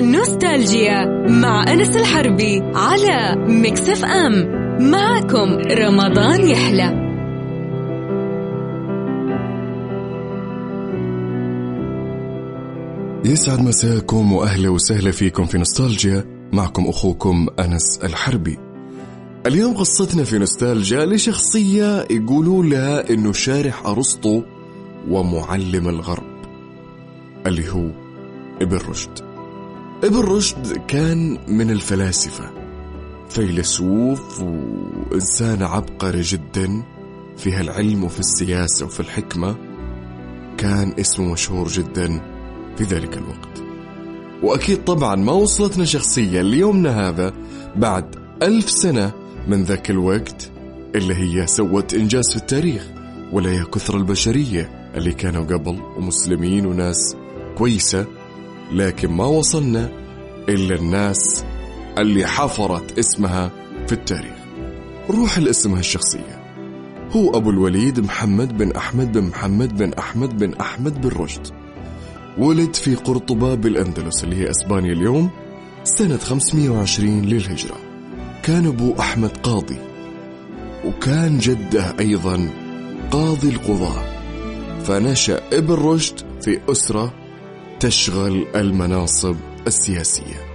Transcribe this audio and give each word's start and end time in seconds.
نوستالجيا 0.00 1.04
مع 1.28 1.72
أنس 1.72 1.96
الحربي 1.96 2.62
على 2.74 3.36
مكسف 3.48 4.04
أم 4.04 4.32
معكم 4.90 5.58
رمضان 5.58 6.48
يحلى 6.48 7.08
يسعد 13.24 13.60
مساكم 13.60 14.32
وأهلا 14.32 14.68
وسهلا 14.68 15.10
فيكم 15.10 15.44
في 15.44 15.58
نوستالجيا 15.58 16.24
معكم 16.52 16.86
أخوكم 16.86 17.46
أنس 17.58 17.98
الحربي. 18.04 18.58
اليوم 19.46 19.76
قصتنا 19.76 20.24
في 20.24 20.38
نوستالجيا 20.38 21.06
لشخصية 21.06 22.06
يقولوا 22.10 22.64
لها 22.64 23.10
إنه 23.10 23.32
شارح 23.32 23.86
أرسطو 23.86 24.42
ومعلم 25.08 25.88
الغرب 25.88 26.38
اللي 27.46 27.70
هو 27.70 27.90
ابن 28.62 28.76
رشد. 28.76 29.27
ابن 30.04 30.18
رشد 30.18 30.82
كان 30.88 31.38
من 31.48 31.70
الفلاسفة. 31.70 32.50
فيلسوف 33.28 34.42
وإنسان 34.42 35.62
عبقري 35.62 36.20
جدا 36.20 36.82
في 37.36 37.52
هالعلم 37.52 38.04
وفي 38.04 38.20
السياسة 38.20 38.86
وفي 38.86 39.00
الحكمة 39.00 39.56
كان 40.58 40.94
اسمه 41.00 41.32
مشهور 41.32 41.68
جدا 41.68 42.20
في 42.76 42.84
ذلك 42.84 43.16
الوقت. 43.16 43.62
وأكيد 44.42 44.84
طبعا 44.84 45.16
ما 45.16 45.32
وصلتنا 45.32 45.84
شخصية 45.84 46.42
ليومنا 46.42 47.08
هذا 47.08 47.32
بعد 47.76 48.16
ألف 48.42 48.70
سنة 48.70 49.12
من 49.48 49.62
ذاك 49.64 49.90
الوقت 49.90 50.50
اللي 50.94 51.14
هي 51.14 51.46
سوت 51.46 51.94
إنجاز 51.94 52.30
في 52.30 52.36
التاريخ 52.36 52.86
ولا 53.32 53.50
هي 53.50 53.64
كثر 53.64 53.96
البشرية 53.96 54.90
اللي 54.94 55.12
كانوا 55.12 55.44
قبل 55.44 55.78
ومسلمين 55.96 56.66
وناس 56.66 57.16
كويسة. 57.58 58.06
لكن 58.72 59.12
ما 59.12 59.24
وصلنا 59.24 59.90
إلا 60.48 60.74
الناس 60.74 61.44
اللي 61.98 62.26
حفرت 62.26 62.98
اسمها 62.98 63.50
في 63.86 63.92
التاريخ. 63.92 64.38
روح 65.10 65.38
لاسمها 65.38 65.80
الشخصية 65.80 66.38
هو 67.16 67.36
أبو 67.36 67.50
الوليد 67.50 68.00
محمد 68.00 68.56
بن 68.58 68.72
أحمد 68.72 69.12
بن 69.12 69.24
محمد 69.24 69.76
بن 69.76 69.92
أحمد 69.92 70.38
بن 70.38 70.54
أحمد 70.54 71.00
بن 71.00 71.08
رشد. 71.08 71.46
ولد 72.38 72.74
في 72.74 72.94
قرطبة 72.94 73.54
بالأندلس 73.54 74.24
اللي 74.24 74.36
هي 74.36 74.50
أسبانيا 74.50 74.92
اليوم 74.92 75.30
سنة 75.84 76.16
520 76.16 77.22
للهجرة. 77.22 77.76
كان 78.42 78.66
أبو 78.66 78.94
أحمد 79.00 79.36
قاضي. 79.36 79.76
وكان 80.84 81.38
جده 81.38 81.94
أيضا 82.00 82.48
قاضي 83.10 83.48
القضاة. 83.48 84.04
فنشأ 84.84 85.40
ابن 85.52 85.74
رشد 85.74 86.14
في 86.42 86.60
أسرة 86.68 87.12
تشغل 87.80 88.46
المناصب 88.54 89.36
السياسية. 89.66 90.48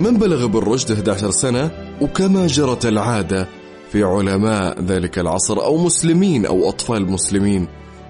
من 0.00 0.16
بلغ 0.16 0.44
ابن 0.44 0.58
رشد 0.58 0.90
11 0.90 1.30
سنة 1.30 1.70
وكما 2.00 2.46
جرت 2.46 2.86
العادة 2.86 3.48
في 3.92 4.02
علماء 4.02 4.80
ذلك 4.80 5.18
العصر 5.18 5.64
أو 5.64 5.76
مسلمين 5.76 6.46
أو 6.46 6.68
أطفال 6.68 7.12
مسلمين 7.12 7.68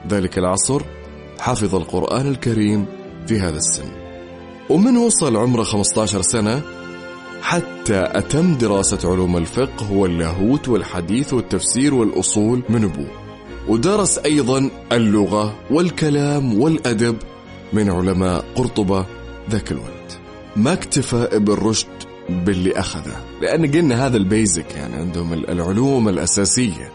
ذلك 0.08 0.38
العصر 0.38 0.82
حفظ 1.38 1.74
القرآن 1.74 2.28
الكريم 2.28 2.86
في 3.26 3.40
هذا 3.40 3.56
السن. 3.56 3.88
ومن 4.70 4.96
وصل 4.96 5.36
عمره 5.36 5.62
15 5.62 6.22
سنة 6.22 6.62
حتى 7.42 8.04
أتم 8.06 8.54
دراسة 8.54 9.10
علوم 9.10 9.36
الفقه 9.36 9.92
واللاهوت 9.92 10.68
والحديث 10.68 11.32
والتفسير 11.32 11.94
والأصول 11.94 12.62
من 12.68 12.84
أبوه 12.84 13.10
ودرس 13.68 14.18
أيضا 14.18 14.70
اللغة 14.92 15.54
والكلام 15.70 16.60
والأدب 16.60 17.16
من 17.72 17.90
علماء 17.90 18.44
قرطبة 18.56 19.06
ذاك 19.50 19.72
الوقت. 19.72 20.18
ما 20.56 20.72
اكتفى 20.72 21.28
ابن 21.32 21.52
رشد 21.52 21.88
باللي 22.28 22.78
أخذه؟ 22.78 23.16
لأن 23.42 23.70
قلنا 23.70 24.06
هذا 24.06 24.16
البيزك 24.16 24.74
يعني 24.76 24.94
عندهم 24.94 25.32
العلوم 25.32 26.08
الأساسية. 26.08 26.92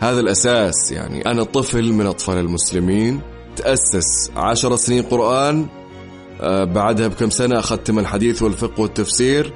هذا 0.00 0.20
الأساس 0.20 0.92
يعني 0.92 1.26
أنا 1.26 1.42
طفل 1.42 1.92
من 1.92 2.06
أطفال 2.06 2.38
المسلمين 2.38 3.20
تأسس 3.56 4.30
عشر 4.36 4.76
سنين 4.76 5.02
قرآن 5.02 5.66
آه، 6.40 6.64
بعدها 6.64 7.08
بكم 7.08 7.30
سنة 7.30 7.58
أختم 7.58 7.98
الحديث 7.98 8.42
والفقه 8.42 8.80
والتفسير. 8.80 9.52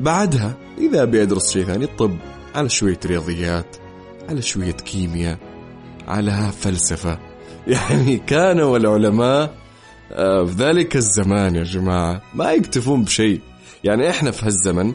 بعدها 0.00 0.54
إذا 0.78 1.04
بيدرس 1.04 1.52
شيء 1.52 1.64
ثاني 1.64 1.84
الطب 1.84 2.16
على 2.54 2.68
شوية 2.68 2.98
رياضيات 3.06 3.76
على 4.28 4.42
شوية 4.42 4.72
كيمياء 4.72 5.38
على 6.08 6.50
فلسفة. 6.60 7.18
يعني 7.66 8.16
كانوا 8.16 8.76
العلماء 8.76 9.63
في 10.08 10.54
ذلك 10.58 10.96
الزمان 10.96 11.54
يا 11.54 11.62
جماعة 11.62 12.22
ما 12.34 12.52
يكتفون 12.52 13.04
بشيء. 13.04 13.40
يعني 13.84 14.10
إحنا 14.10 14.30
في 14.30 14.46
هالزمن 14.46 14.92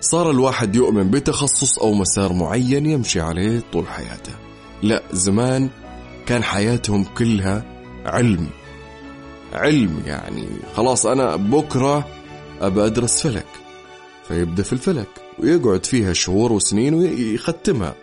صار 0.00 0.30
الواحد 0.30 0.76
يؤمن 0.76 1.10
بتخصص 1.10 1.78
أو 1.78 1.94
مسار 1.94 2.32
معين 2.32 2.86
يمشي 2.86 3.20
عليه 3.20 3.62
طول 3.72 3.86
حياته. 3.86 4.32
لا 4.82 5.02
زمان 5.12 5.70
كان 6.26 6.42
حياتهم 6.42 7.04
كلها 7.04 7.64
علم. 8.06 8.46
علم 9.52 10.02
يعني 10.06 10.46
خلاص 10.76 11.06
أنا 11.06 11.36
بكرة 11.36 12.08
أبى 12.60 12.86
أدرس 12.86 13.26
فلك. 13.26 13.46
فيبدأ 14.28 14.62
في 14.62 14.72
الفلك 14.72 15.08
ويقعد 15.38 15.86
فيها 15.86 16.12
شهور 16.12 16.52
وسنين 16.52 16.94
ويختمها. 16.94 17.94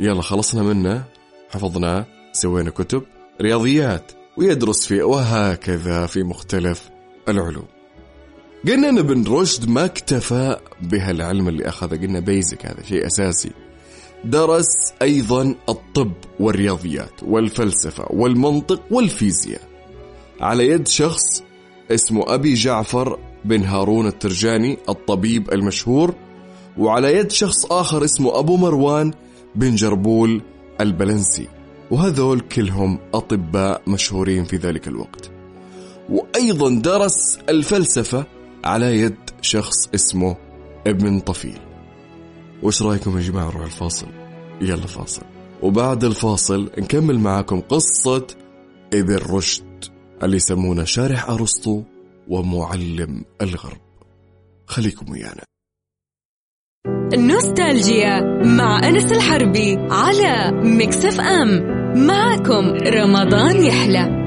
يلا 0.00 0.22
خلصنا 0.22 0.62
منه 0.62 1.04
حفظناه 1.50 2.04
سوينا 2.32 2.70
كتب 2.70 3.02
رياضيات. 3.40 4.12
ويدرس 4.36 4.86
فيه 4.86 5.02
وهكذا 5.02 6.06
في 6.06 6.22
مختلف 6.22 6.90
العلوم. 7.28 7.66
قلنا 8.68 8.88
ان 8.88 8.98
ابن 8.98 9.24
رشد 9.28 9.68
ما 9.68 9.84
اكتفى 9.84 10.56
بهالعلم 10.80 11.48
اللي 11.48 11.68
اخذه 11.68 11.96
قلنا 11.96 12.20
بيزك 12.20 12.66
هذا 12.66 12.82
شيء 12.82 13.06
أساسي. 13.06 13.50
درس 14.24 14.92
أيضا 15.02 15.54
الطب 15.68 16.12
والرياضيات 16.40 17.22
والفلسفة 17.22 18.06
والمنطق 18.10 18.82
والفيزياء. 18.90 19.60
على 20.40 20.68
يد 20.68 20.88
شخص 20.88 21.42
اسمه 21.90 22.34
أبي 22.34 22.54
جعفر 22.54 23.18
بن 23.44 23.64
هارون 23.64 24.06
الترجاني 24.06 24.78
الطبيب 24.88 25.52
المشهور 25.52 26.14
وعلى 26.78 27.16
يد 27.16 27.30
شخص 27.32 27.66
آخر 27.70 28.04
اسمه 28.04 28.38
أبو 28.38 28.56
مروان 28.56 29.12
بن 29.54 29.74
جربول 29.74 30.42
البلنسي. 30.80 31.48
وهذول 31.90 32.40
كلهم 32.40 32.98
أطباء 33.14 33.82
مشهورين 33.86 34.44
في 34.44 34.56
ذلك 34.56 34.88
الوقت. 34.88 35.30
وأيضا 36.08 36.80
درس 36.80 37.38
الفلسفة 37.48 38.26
على 38.64 39.00
يد 39.00 39.16
شخص 39.42 39.88
اسمه 39.94 40.36
ابن 40.86 41.20
طفيل. 41.20 41.58
وش 42.62 42.82
رأيكم 42.82 43.18
يا 43.18 43.22
جماعة؟ 43.22 43.48
نروح 43.48 43.64
الفاصل. 43.64 44.06
يلا 44.60 44.86
فاصل. 44.86 45.22
وبعد 45.62 46.04
الفاصل 46.04 46.70
نكمل 46.78 47.18
معاكم 47.18 47.60
قصة 47.60 48.26
ابن 48.94 49.16
رشد 49.16 49.84
اللي 50.22 50.36
يسمونه 50.36 50.84
شارح 50.84 51.30
أرسطو 51.30 51.82
ومعلم 52.28 53.24
الغرب. 53.42 53.80
خليكم 54.66 55.10
ويانا. 55.10 55.44
نوستالجيا 57.14 58.20
مع 58.44 58.88
أنس 58.88 59.12
الحربي 59.12 59.76
على 59.90 60.50
مكسف 60.64 61.20
أم. 61.20 61.75
معكم 61.96 62.74
رمضان 62.86 63.62
يحلى. 63.62 64.26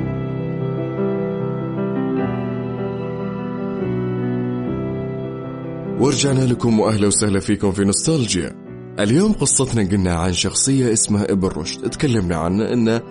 ورجعنا 5.99 6.39
لكم 6.39 6.79
وأهلا 6.79 7.07
وسهلا 7.07 7.39
فيكم 7.39 7.71
في 7.71 7.83
نوستالجيا. 7.83 8.55
اليوم 8.99 9.33
قصتنا 9.33 9.89
قلنا 9.89 10.13
عن 10.13 10.33
شخصية 10.33 10.93
اسمها 10.93 11.31
ابن 11.31 11.47
رشد. 11.47 11.89
تكلمنا 11.89 12.35
عنه 12.35 12.73
انه 12.73 13.01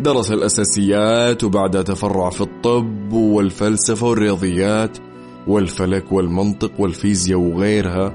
درس 0.00 0.32
الأساسيات 0.32 1.44
وبعدها 1.44 1.82
تفرع 1.82 2.30
في 2.30 2.40
الطب 2.40 3.12
والفلسفة 3.12 4.06
والرياضيات 4.06 4.98
والفلك 5.46 6.12
والمنطق 6.12 6.72
والفيزياء 6.78 7.38
وغيرها 7.38 8.14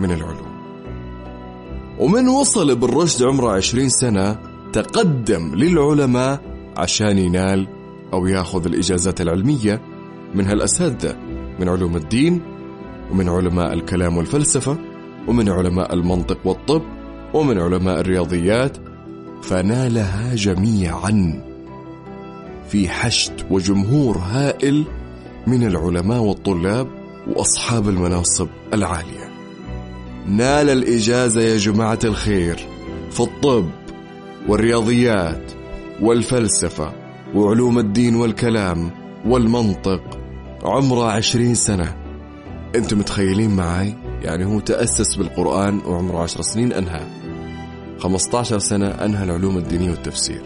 من 0.00 0.12
العلوم. 0.12 0.50
ومن 1.98 2.28
وصل 2.28 2.70
ابن 2.70 2.88
رشد 2.88 3.22
عمره 3.22 3.50
عشرين 3.50 3.88
سنة 3.88 4.49
تقدم 4.72 5.54
للعلماء 5.54 6.40
عشان 6.76 7.18
ينال 7.18 7.66
أو 8.12 8.26
ياخذ 8.26 8.66
الإجازات 8.66 9.20
العلمية 9.20 9.80
من 10.34 10.46
هالأساتذة 10.46 11.16
من 11.60 11.68
علوم 11.68 11.96
الدين 11.96 12.40
ومن 13.10 13.28
علماء 13.28 13.72
الكلام 13.72 14.16
والفلسفة 14.16 14.78
ومن 15.28 15.48
علماء 15.48 15.94
المنطق 15.94 16.38
والطب 16.44 16.82
ومن 17.34 17.58
علماء 17.58 18.00
الرياضيات 18.00 18.76
فنالها 19.42 20.34
جميعا 20.34 21.42
في 22.68 22.88
حشد 22.88 23.32
وجمهور 23.50 24.18
هائل 24.18 24.84
من 25.46 25.66
العلماء 25.66 26.20
والطلاب 26.20 26.88
وأصحاب 27.26 27.88
المناصب 27.88 28.48
العالية. 28.74 29.30
نال 30.28 30.70
الإجازة 30.70 31.40
يا 31.40 31.56
جماعة 31.56 31.98
الخير 32.04 32.56
في 33.10 33.20
الطب 33.20 33.68
والرياضيات 34.48 35.52
والفلسفة 36.00 36.92
وعلوم 37.34 37.78
الدين 37.78 38.16
والكلام 38.16 38.90
والمنطق 39.26 40.18
عمره 40.64 41.10
عشرين 41.12 41.54
سنة. 41.54 41.96
أنتم 42.74 42.98
متخيلين 42.98 43.56
معي 43.56 43.94
يعني 44.22 44.44
هو 44.44 44.60
تأسس 44.60 45.16
بالقرآن 45.16 45.80
وعمره 45.86 46.22
عشر 46.22 46.42
سنين 46.42 46.72
أنهى. 46.72 47.00
15 47.98 48.58
سنة 48.58 48.88
أنهى 48.88 49.24
العلوم 49.24 49.56
الدينية 49.58 49.90
والتفسير. 49.90 50.42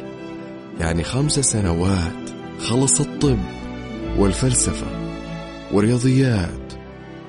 يعني 0.80 1.02
خمس 1.02 1.40
سنوات 1.40 2.30
خلص 2.58 3.00
الطب 3.00 3.38
والفلسفة 4.18 4.86
والرياضيات 5.72 6.72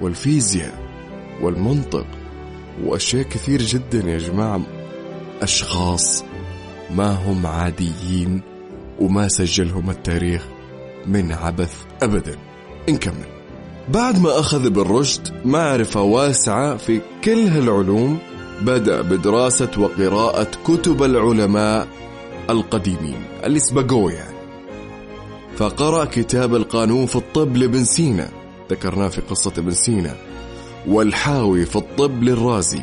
والفيزياء 0.01 0.85
والمنطق 1.41 2.07
وأشياء 2.83 3.23
كثير 3.23 3.62
جدا 3.62 4.09
يا 4.09 4.17
جماعة. 4.17 4.62
أشخاص 5.41 6.23
ما 6.92 7.12
هم 7.12 7.46
عاديين 7.46 8.42
وما 9.00 9.28
سجلهم 9.28 9.90
التاريخ 9.90 10.46
من 11.08 11.32
عبث 11.32 11.74
أبدا. 12.04 12.36
نكمل. 12.90 13.26
بعد 13.90 14.22
ما 14.22 14.40
أخذ 14.40 14.70
بالرشد 14.70 15.34
معرفة 15.46 16.02
واسعة 16.02 16.78
في 16.78 17.02
كل 17.24 17.48
هالعلوم 17.48 18.18
بدأ 18.62 19.02
بدراسة 19.02 19.72
وقراءة 19.78 20.48
كتب 20.68 21.04
العلماء 21.04 21.88
القديمين 22.50 23.24
اللي 23.44 23.60
سبقوه 23.60 24.12
يعني 24.14 24.36
فقرأ 25.58 26.06
كتاب 26.06 26.56
القانون 26.56 27.06
في 27.06 27.16
الطب 27.16 27.58
لابن 27.58 27.84
سينا 27.84 28.30
ذكرناه 28.72 29.08
في 29.08 29.22
قصة 29.22 29.54
ابن 29.58 29.72
سينا. 29.72 30.16
والحاوي 30.88 31.66
في 31.66 31.76
الطب 31.76 32.24
للرازي 32.24 32.82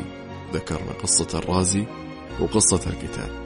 ذكرنا 0.53 0.91
قصة 1.03 1.27
الرازي 1.33 1.83
وقصة 2.39 2.79
الكتاب. 2.87 3.42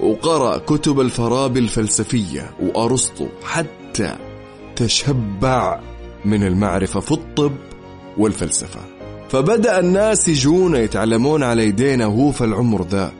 وقرأ 0.00 0.58
كتب 0.58 1.00
الفارابي 1.00 1.60
الفلسفية 1.60 2.50
وأرسطو 2.60 3.26
حتى 3.44 4.16
تشبع 4.76 5.80
من 6.24 6.42
المعرفة 6.42 7.00
في 7.00 7.12
الطب 7.12 7.52
والفلسفة. 8.18 8.80
فبدأ 9.28 9.80
الناس 9.80 10.28
يجون 10.28 10.76
يتعلمون 10.76 11.42
على 11.42 11.66
يدينا 11.66 12.06
وهو 12.06 12.30
في 12.30 12.44
العمر 12.44 12.86
ذا 12.86 13.12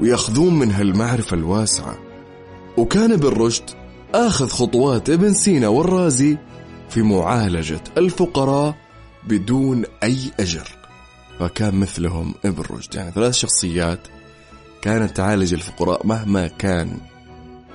ويأخذون 0.00 0.58
من 0.58 0.70
هالمعرفة 0.70 1.36
الواسعة. 1.36 1.98
وكان 2.76 3.16
بالرشد 3.16 3.70
آخذ 4.14 4.48
خطوات 4.48 5.10
ابن 5.10 5.34
سينا 5.34 5.68
والرازي 5.68 6.38
في 6.90 7.02
معالجة 7.02 7.80
الفقراء 7.96 8.74
بدون 9.28 9.84
أي 10.02 10.18
أجر. 10.40 10.68
فكان 11.40 11.74
مثلهم 11.74 12.34
ابن 12.44 12.62
رشد. 12.70 12.94
يعني 12.94 13.12
ثلاث 13.12 13.34
شخصيات 13.34 13.98
كانت 14.84 15.16
تعالج 15.16 15.54
الفقراء 15.54 16.06
مهما 16.06 16.46
كان 16.46 16.98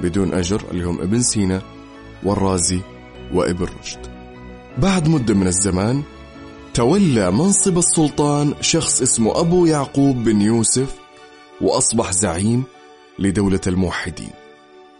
بدون 0.01 0.33
أجر 0.33 0.63
اللي 0.71 0.83
هم 0.83 1.01
ابن 1.01 1.21
سينا 1.21 1.61
والرازي 2.23 2.79
وابن 3.33 3.67
رشد. 3.81 3.99
بعد 4.77 5.07
مدة 5.07 5.33
من 5.33 5.47
الزمان 5.47 6.03
تولى 6.73 7.31
منصب 7.31 7.77
السلطان 7.77 8.53
شخص 8.61 9.01
اسمه 9.01 9.39
أبو 9.39 9.65
يعقوب 9.65 10.23
بن 10.23 10.41
يوسف 10.41 10.95
وأصبح 11.61 12.11
زعيم 12.11 12.63
لدولة 13.19 13.61
الموحدين. 13.67 14.31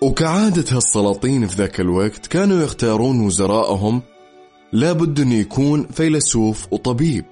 وكعادة 0.02 0.66
هالسلاطين 0.78 1.48
في 1.48 1.56
ذاك 1.56 1.80
الوقت 1.80 2.28
كانوا 2.28 2.64
يختارون 2.64 3.20
وزراءهم 3.26 4.02
لابد 4.74 5.20
أن 5.20 5.32
يكون 5.32 5.88
فيلسوف 5.88 6.68
وطبيب. 6.72 7.26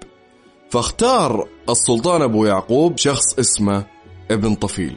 فاختار 0.70 1.48
السلطان 1.70 2.22
أبو 2.22 2.46
يعقوب 2.46 2.98
شخص 2.98 3.40
اسمه 3.40 3.97
ابن 4.32 4.56
طفيل 4.56 4.96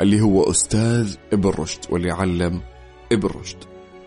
اللي 0.00 0.20
هو 0.20 0.50
أستاذ 0.50 1.14
ابن 1.32 1.50
رشد 1.50 1.80
واللي 1.90 2.10
علم 2.10 2.60
ابن 3.12 3.28
رشد. 3.28 3.56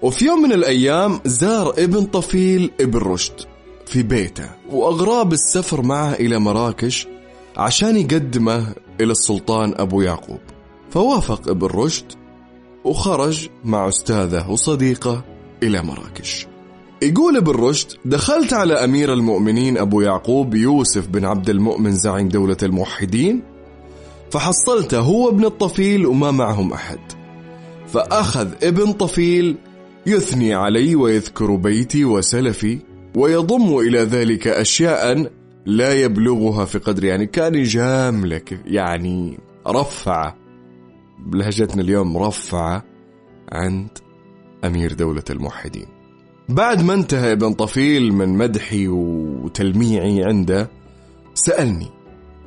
وفي 0.02 0.26
يوم 0.26 0.42
من 0.42 0.52
الأيام 0.52 1.20
زار 1.26 1.70
ابن 1.70 2.06
طفيل 2.06 2.72
ابن 2.82 3.00
رشد 3.00 3.34
في 3.86 4.04
بيته 4.04 4.50
وأغراه 4.72 5.24
بالسفر 5.24 5.82
معه 5.82 6.14
إلى 6.14 6.40
مراكش 6.40 7.08
عشان 7.58 7.98
يقدمه 7.98 8.74
إلى 9.02 9.12
السلطان 9.12 9.74
أبو 9.78 10.02
يعقوب. 10.02 10.40
فوافق 10.90 11.50
ابن 11.50 11.68
رشد 11.68 12.06
وخرج 12.84 13.50
مع 13.64 13.88
أستاذه 13.88 14.50
وصديقه 14.52 15.24
إلى 15.64 15.82
مراكش. 15.82 16.48
يقول 17.02 17.38
ابن 17.38 17.52
رشد 17.52 17.88
دخلت 18.06 18.54
على 18.54 18.74
أمير 18.74 19.14
المؤمنين 19.14 19.78
أبو 19.78 20.02
يعقوب 20.02 20.56
يوسف 20.56 21.08
بن 21.08 21.26
عبد 21.26 21.50
المؤمن 21.50 21.92
زعيم 21.92 22.28
دولة 22.28 22.58
الموحدين 22.64 23.44
فحصلته 24.32 25.00
هو 25.00 25.30
ابن 25.30 25.46
الطفيل 25.46 26.06
وما 26.06 26.32
معهم 26.32 26.74
أحد. 26.74 27.00
فأخذ 27.88 28.48
ابن 28.64 28.92
طفيل 28.92 29.56
يثني 30.06 30.54
علي 30.54 30.96
ويذكر 30.96 31.56
بيتي 31.56 32.06
وسلفي 32.06 32.80
ويضم 33.16 33.78
إلى 33.78 34.00
ذلك 34.00 34.48
أشياء 34.48 35.32
لا 35.66 35.94
يبلغها 35.94 36.66
في 36.66 36.78
قدر 36.78 37.04
يعني 37.04 37.26
كان 37.26 37.56
يجاملك 37.56 38.62
يعني 38.66 39.40
رفع 39.68 40.34
بلهجتنا 41.20 41.82
اليوم 41.82 42.18
رفع 42.18 42.82
عند 43.52 43.90
أمير 44.66 44.94
دولة 44.94 45.24
الموحدين. 45.30 45.86
بعد 46.50 46.84
ما 46.84 46.94
انتهى 46.94 47.32
ابن 47.32 47.54
طفيل 47.54 48.14
من 48.14 48.30
مدحي 48.30 48.88
وتلميعي 48.88 50.24
عنده 50.24 50.70
سألني 51.34 51.88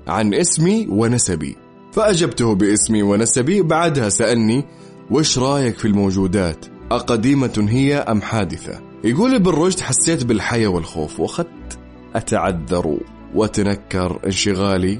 عن 0.06 0.34
اسمي 0.34 0.86
ونسبي. 0.90 1.61
فأجبته 1.92 2.54
باسمي 2.54 3.02
ونسبي 3.02 3.62
بعدها 3.62 4.08
سألني 4.08 4.64
وش 5.10 5.38
رأيك 5.38 5.78
في 5.78 5.84
الموجودات؟ 5.84 6.66
أقديمة 6.90 7.66
هي 7.68 7.96
أم 7.96 8.22
حادثة؟ 8.22 8.80
يقول 9.04 9.34
ابن 9.34 9.50
رشد 9.50 9.80
حسيت 9.80 10.24
بالحياة 10.24 10.68
والخوف 10.68 11.20
وأخذت 11.20 11.78
أتعذر 12.14 12.98
وأتنكر 13.34 14.20
انشغالي 14.26 14.98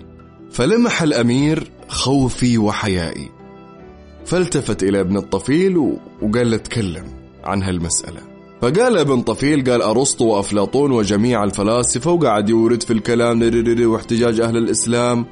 فلمح 0.50 1.03
الأمير 1.03 1.71
خوفي 1.89 2.59
وحيائي. 2.59 3.29
فالتفت 4.27 4.83
إلى 4.83 5.00
ابن 5.00 5.17
الطفيل 5.17 5.77
وقال 6.23 6.50
له 6.50 6.56
تكلم 6.56 7.05
عن 7.45 7.62
هالمسألة. 7.62 8.21
فقال 8.62 8.99
ابن 8.99 9.23
طفيل 9.23 9.71
قال 9.71 9.83
أرسطو 9.83 10.25
وأفلاطون 10.25 10.93
وجميع 10.93 11.45
الفلاسفة 11.45 12.11
وقعد 12.11 12.49
يورد 12.49 12.83
في 12.83 12.93
الكلام 12.93 13.43
واحتجاج 13.87 14.41
أهل 14.41 14.56
الإسلام 14.56 15.27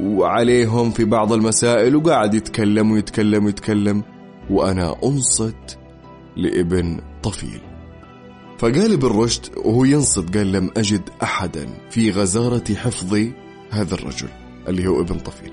وعليهم 0.00 0.90
في 0.90 1.04
بعض 1.04 1.32
المسائل 1.32 1.96
وقاعد 1.96 2.34
يتكلم 2.34 2.90
ويتكلم 2.90 3.44
ويتكلم. 3.44 4.02
وأنا 4.50 4.96
أنصت 5.04 5.78
لابن 6.36 7.00
طفيل. 7.22 7.60
فقال 8.58 8.92
ابن 8.92 9.08
رشد 9.08 9.42
وهو 9.56 9.84
ينصت 9.84 10.36
قال 10.36 10.52
لم 10.52 10.70
أجد 10.76 11.02
أحدا 11.22 11.66
في 11.90 12.10
غزارة 12.10 12.74
حفظ 12.74 13.14
هذا 13.70 13.94
الرجل 13.94 14.28
اللي 14.68 14.86
هو 14.86 15.00
ابن 15.00 15.18
طفيل. 15.18 15.52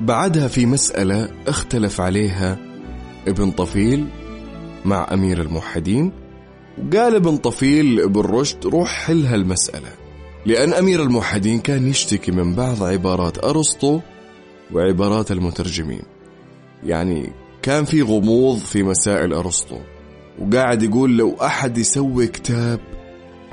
بعدها 0.00 0.48
في 0.48 0.66
مسألة 0.66 1.28
اختلف 1.46 2.00
عليها 2.00 2.58
ابن 3.28 3.50
طفيل 3.50 4.06
مع 4.84 5.08
أمير 5.12 5.42
الموحدين. 5.42 6.12
وقال 6.78 7.14
ابن 7.14 7.36
طفيل 7.36 8.00
ابن 8.00 8.20
رشد 8.20 8.66
روح 8.66 8.88
حل 8.88 9.26
هالمسألة 9.26 10.03
لأن 10.46 10.72
أمير 10.72 11.02
الموحدين 11.02 11.60
كان 11.60 11.88
يشتكي 11.88 12.32
من 12.32 12.54
بعض 12.54 12.82
عبارات 12.82 13.44
أرسطو 13.44 14.00
وعبارات 14.72 15.32
المترجمين. 15.32 16.02
يعني 16.86 17.32
كان 17.62 17.84
في 17.84 18.02
غموض 18.02 18.58
في 18.58 18.82
مسائل 18.82 19.32
أرسطو 19.32 19.78
وقاعد 20.38 20.82
يقول 20.82 21.16
لو 21.16 21.36
أحد 21.42 21.78
يسوي 21.78 22.26
كتاب 22.26 22.80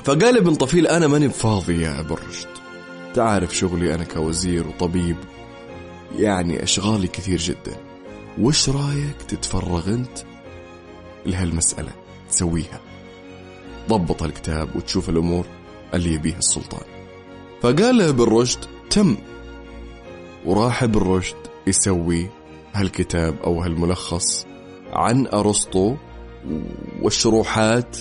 فقال 0.03 0.37
ابن 0.37 0.55
طفيل 0.55 0.87
أنا 0.87 1.07
ماني 1.07 1.27
بفاضي 1.27 1.81
يا 1.81 1.99
أبو 1.99 2.13
رشد. 2.13 2.47
تعرف 3.13 3.55
شغلي 3.55 3.95
أنا 3.95 4.03
كوزير 4.03 4.67
وطبيب 4.67 5.17
يعني 6.19 6.63
أشغالي 6.63 7.07
كثير 7.07 7.37
جدا. 7.37 7.77
وش 8.39 8.69
رأيك 8.69 9.21
تتفرغ 9.27 9.89
أنت 9.89 10.17
لهالمسألة 11.25 11.91
تسويها؟ 12.29 12.81
ضبط 13.89 14.23
الكتاب 14.23 14.75
وتشوف 14.75 15.09
الأمور. 15.09 15.45
اللي 15.93 16.13
يبيها 16.13 16.37
السلطان. 16.37 16.83
فقال 17.61 17.97
له 17.97 18.09
ابن 18.09 18.23
رشد 18.23 18.59
تم. 18.89 19.17
وراح 20.45 20.83
ابن 20.83 20.99
رشد 20.99 21.35
يسوي 21.67 22.29
هالكتاب 22.73 23.35
أو 23.43 23.61
هالملخص 23.61 24.45
عن 24.93 25.27
أرسطو 25.27 25.95
والشروحات 27.01 27.97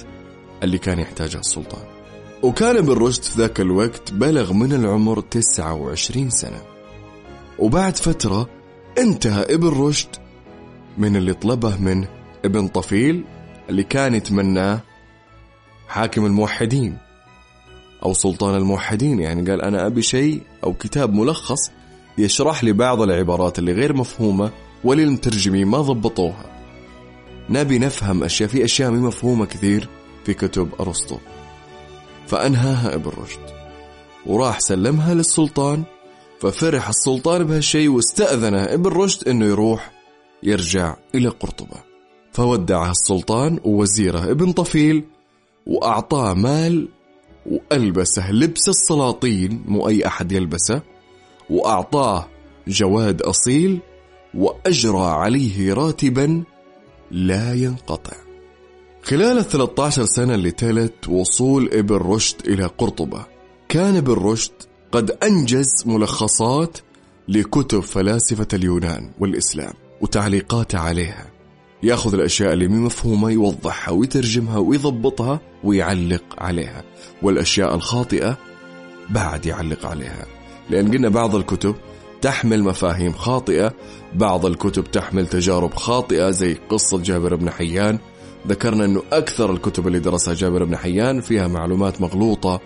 اللي 0.62 0.78
كان 0.78 0.98
يحتاجها 0.98 1.40
السلطان. 1.40 1.82
وكان 2.42 2.76
ابن 2.76 2.92
رشد 2.92 3.22
في 3.22 3.38
ذاك 3.38 3.60
الوقت 3.60 4.12
بلغ 4.12 4.52
من 4.52 4.72
العمر 4.72 5.20
29 5.20 6.30
سنة. 6.30 6.62
وبعد 7.58 7.96
فترة 7.96 8.48
انتهى 8.98 9.42
ابن 9.54 9.68
رشد 9.68 10.08
من 10.98 11.16
اللي 11.16 11.34
طلبه 11.34 11.76
منه 11.76 12.08
ابن 12.44 12.68
طفيل 12.68 13.24
اللي 13.68 13.82
كان 13.82 14.14
يتمناه 14.14 14.80
حاكم 15.88 16.26
الموحدين. 16.26 16.98
أو 18.04 18.12
سلطان 18.14 18.54
الموحدين 18.54 19.20
يعني 19.20 19.50
قال 19.50 19.62
أنا 19.62 19.86
أبي 19.86 20.02
شيء 20.02 20.42
أو 20.64 20.74
كتاب 20.74 21.14
ملخص 21.14 21.70
يشرح 22.18 22.64
لي 22.64 22.72
بعض 22.72 23.02
العبارات 23.02 23.58
اللي 23.58 23.72
غير 23.72 23.96
مفهومة 23.96 24.50
وللمترجمين 24.84 25.66
ما 25.66 25.78
ضبطوها. 25.78 26.50
نبي 27.50 27.78
نفهم 27.78 28.24
أشياء 28.24 28.48
في 28.48 28.64
أشياء 28.64 28.90
مفهومة 28.90 29.46
كثير 29.46 29.88
في 30.24 30.34
كتب 30.34 30.68
أرسطو. 30.80 31.16
فأنهاها 32.26 32.94
ابن 32.94 33.10
رشد. 33.22 33.40
وراح 34.26 34.60
سلمها 34.60 35.14
للسلطان 35.14 35.82
ففرح 36.40 36.88
السلطان 36.88 37.44
بهالشيء 37.44 37.88
واستأذن 37.88 38.54
ابن 38.54 38.90
رشد 38.90 39.28
إنه 39.28 39.46
يروح 39.46 39.90
يرجع 40.42 40.96
إلى 41.14 41.28
قرطبة. 41.28 41.76
فودعها 42.32 42.90
السلطان 42.90 43.58
ووزيره 43.64 44.30
ابن 44.30 44.52
طفيل 44.52 45.04
وأعطاه 45.66 46.34
مال 46.34 46.88
وألبسه 47.46 48.32
لبس 48.32 48.68
السلاطين 48.68 49.64
مو 49.66 49.88
أي 49.88 50.06
أحد 50.06 50.32
يلبسه. 50.32 50.82
وأعطاه 51.50 52.28
جواد 52.68 53.22
أصيل 53.22 53.80
وأجرى 54.34 55.06
عليه 55.06 55.74
راتبا 55.74 56.44
لا 57.10 57.54
ينقطع. 57.54 58.16
خلال 59.02 59.38
ال 59.38 59.48
13 59.48 60.04
سنة 60.04 60.34
اللي 60.34 60.50
تلت 60.50 61.08
وصول 61.08 61.70
ابن 61.72 61.96
رشد 61.96 62.48
إلى 62.48 62.66
قرطبة. 62.66 63.26
كان 63.68 63.96
ابن 63.96 64.12
رشد 64.12 64.52
قد 64.92 65.10
أنجز 65.10 65.70
ملخصات 65.86 66.78
لكتب 67.28 67.80
فلاسفة 67.80 68.48
اليونان 68.52 69.10
والإسلام 69.18 69.72
وتعليقاته 70.00 70.78
عليها. 70.78 71.29
ياخذ 71.82 72.14
الأشياء 72.14 72.52
اللي 72.52 72.68
مو 72.68 72.86
مفهومة 72.86 73.30
يوضحها 73.30 73.92
ويترجمها 73.92 74.58
ويضبطها 74.58 75.40
ويعلق 75.64 76.22
عليها. 76.38 76.84
والأشياء 77.22 77.74
الخاطئة 77.74 78.36
بعد 79.10 79.46
يعلق 79.46 79.86
عليها. 79.86 80.26
لأن 80.70 80.92
قلنا 80.92 81.08
بعض 81.08 81.36
الكتب 81.36 81.74
تحمل 82.20 82.62
مفاهيم 82.62 83.12
خاطئة 83.12 83.74
بعض 84.14 84.46
الكتب 84.46 84.84
تحمل 84.84 85.26
تجارب 85.26 85.74
خاطئة 85.74 86.30
زي 86.30 86.56
قصة 86.68 87.02
جابر 87.02 87.34
بن 87.34 87.50
حيان. 87.50 87.98
ذكرنا 88.48 88.84
أنه 88.84 89.02
أكثر 89.12 89.52
الكتب 89.52 89.86
اللي 89.86 89.98
درسها 89.98 90.34
جابر 90.34 90.64
بن 90.64 90.76
حيان 90.76 91.20
فيها 91.20 91.48
معلومات 91.48 92.00
مغلوطة 92.00 92.60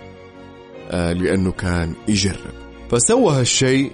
آه، 0.91 1.13
لأنه 1.13 1.53
كان 1.53 1.95
يجرب. 2.09 2.55
فسوى 2.91 3.35
هالشيء 3.35 3.93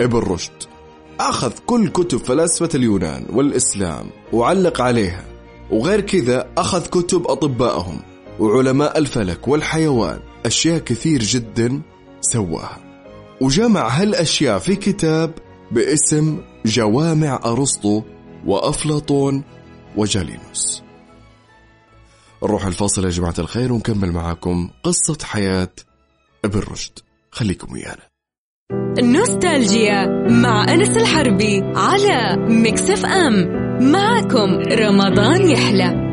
ابن 0.00 0.18
رشد. 0.18 0.75
أخذ 1.20 1.52
كل 1.66 1.88
كتب 1.88 2.18
فلاسفة 2.18 2.68
اليونان 2.74 3.26
والإسلام 3.32 4.10
وعلق 4.32 4.80
عليها 4.80 5.24
وغير 5.70 6.00
كذا 6.00 6.48
أخذ 6.58 6.86
كتب 6.86 7.26
أطبائهم 7.26 8.00
وعلماء 8.40 8.98
الفلك 8.98 9.48
والحيوان 9.48 10.20
أشياء 10.46 10.78
كثير 10.78 11.22
جدا 11.22 11.82
سواها. 12.20 12.78
وجمع 13.40 13.88
هالأشياء 13.88 14.58
في 14.58 14.76
كتاب 14.76 15.34
باسم 15.70 16.40
جوامع 16.66 17.40
أرسطو 17.44 18.02
وأفلاطون 18.46 19.44
وجالينوس. 19.96 20.82
نروح 22.42 22.66
الفاصل 22.66 23.04
يا 23.04 23.10
جماعة 23.10 23.34
الخير 23.38 23.72
ونكمل 23.72 24.12
معاكم 24.12 24.70
قصة 24.82 25.18
حياة 25.22 25.72
ابن 26.44 26.60
رشد 26.60 26.98
خليكم 27.30 27.72
ويانا. 27.72 28.15
نوستالجيا 29.00 30.06
مع 30.30 30.74
أنس 30.74 30.96
الحربي 30.96 31.62
على 31.62 32.36
Mix 32.48 32.90
FM. 32.90 33.66
معكم 33.92 34.50
رمضان 34.72 35.50
يحلى. 35.50 36.06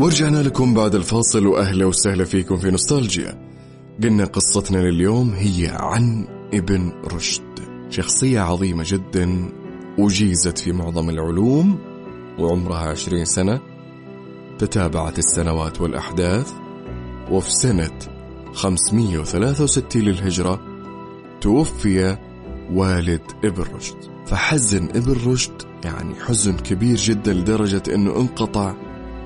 ورجعنا 0.00 0.42
لكم 0.42 0.74
بعد 0.74 0.94
الفاصل 0.94 1.46
وأهلا 1.46 1.86
وسهلا 1.86 2.24
فيكم 2.24 2.56
في 2.56 2.70
نوستالجيا. 2.70 3.48
قلنا 4.02 4.24
قصتنا 4.24 4.78
لليوم 4.78 5.30
هي 5.30 5.76
عن 5.80 6.26
ابن 6.54 6.92
رشد. 7.14 7.42
شخصية 7.90 8.40
عظيمة 8.40 8.84
جدا 8.86 9.48
وجيزت 9.98 10.58
في 10.58 10.72
معظم 10.72 11.10
العلوم 11.10 11.78
وعمرها 12.38 12.88
عشرين 12.90 13.24
سنة. 13.24 13.75
تتابعت 14.58 15.18
السنوات 15.18 15.80
والأحداث 15.80 16.52
وفي 17.30 17.50
سنة 17.50 17.98
563 18.54 20.02
للهجرة 20.02 20.60
توفي 21.40 22.16
والد 22.72 23.22
ابن 23.44 23.62
رشد. 23.62 23.96
فحزن 24.26 24.84
ابن 24.84 25.32
رشد 25.32 25.62
يعني 25.84 26.14
حزن 26.14 26.56
كبير 26.56 26.96
جدا 26.96 27.32
لدرجة 27.32 27.82
إنه 27.94 28.16
انقطع 28.16 28.74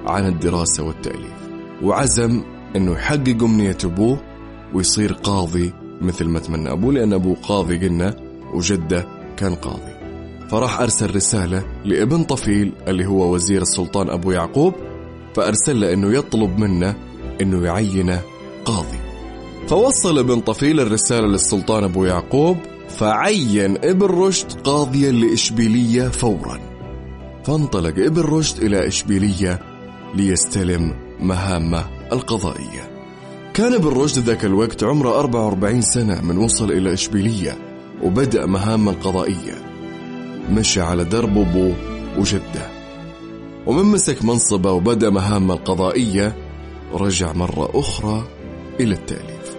عن 0.07 0.27
الدراسة 0.27 0.83
والتأليف 0.83 1.49
وعزم 1.83 2.43
إنه 2.77 2.93
يحقق 2.93 3.43
أمنية 3.43 3.79
أبوه 3.85 4.21
ويصير 4.75 5.13
قاضي 5.13 5.73
مثل 6.01 6.29
ما 6.29 6.39
تمنى 6.39 6.73
أبوه 6.73 6.93
لأن 6.93 7.13
أبوه 7.13 7.37
قاضي 7.37 7.79
قلنا 7.79 8.17
وجدة 8.55 9.07
كان 9.37 9.55
قاضي. 9.55 10.01
فراح 10.51 10.81
أرسل 10.81 11.17
رسالة 11.17 11.65
لابن 11.85 12.25
طفيل 12.25 12.73
اللي 12.89 13.07
هو 13.07 13.35
وزير 13.35 13.63
السلطان 13.63 14.11
أبو 14.11 14.31
يعقوب 14.31 14.75
فأرسل 15.35 15.81
له 15.81 15.93
إنه 15.93 16.19
يطلب 16.19 16.59
منه 16.59 16.97
إنه 17.41 17.67
يعينه 17.67 18.21
قاضي. 18.65 18.99
فوصل 19.69 20.19
ابن 20.19 20.41
طفيل 20.41 20.81
الرسالة 20.81 21.27
للسلطان 21.27 21.85
أبو 21.85 22.05
يعقوب 22.05 22.57
فعين 22.89 23.77
ابن 23.77 24.07
رشد 24.07 24.53
قاضيا 24.53 25.13
لإشبيلية 25.13 26.09
فورا. 26.09 26.61
فانطلق 27.45 27.95
ابن 27.99 28.23
رشد 28.23 28.63
إلى 28.63 28.87
إشبيلية 28.87 29.59
ليستلم 30.15 30.95
مهامه 31.21 31.85
القضائية. 32.13 32.91
كان 33.55 33.75
ابن 33.75 33.89
رشد 33.89 34.19
ذاك 34.19 34.45
الوقت 34.45 34.85
عمره 34.85 35.19
44 35.19 35.83
سنة 35.83 36.21
من 36.21 36.39
وصل 36.39 36.73
إلى 36.73 36.93
إشبيلية 36.93 37.59
وبدأ 38.03 38.47
مهامه 38.47 38.93
القضائية. 38.93 39.55
مشى 40.51 40.81
على 40.81 41.05
درب 41.05 41.39
أبوه 41.39 41.75
وجده. 42.19 42.80
ومن 43.67 43.83
مسك 43.83 44.25
منصبه 44.25 44.73
وبدأ 44.73 45.11
مهامه 45.11 45.55
القضائية 45.55 46.37
رجع 46.93 47.33
مرة 47.33 47.71
أخرى 47.75 48.25
إلى 48.81 48.95
التأليف. 48.95 49.57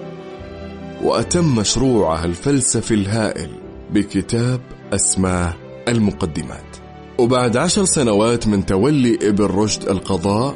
وأتم 1.04 1.56
مشروعه 1.56 2.26
الفلسفي 2.26 2.94
الهائل 2.94 3.50
بكتاب 3.94 4.62
أسماه 4.94 5.54
المقدمات. 5.88 6.78
وبعد 7.20 7.58
عشر 7.58 7.86
سنوات 7.86 8.48
من 8.48 8.66
تولي 8.66 9.16
ابن 9.22 9.46
رشد 9.46 9.90
القضاء 9.90 10.56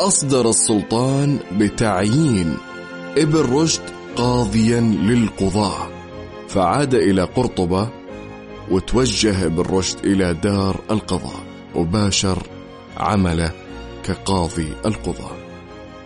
أصدر 0.00 0.50
السلطان 0.50 1.38
بتعيين 1.58 2.56
ابن 3.16 3.38
رشد 3.38 3.82
قاضيا 4.16 4.80
للقضاة 4.80 5.88
فعاد 6.48 6.94
إلى 6.94 7.22
قرطبة 7.22 7.88
وتوجه 8.70 9.46
ابن 9.46 9.62
رشد 9.62 10.06
إلى 10.06 10.34
دار 10.34 10.80
القضاء. 10.90 11.49
وباشر 11.74 12.42
عمله 12.96 13.52
كقاضي 14.04 14.72
القضاة. 14.86 15.36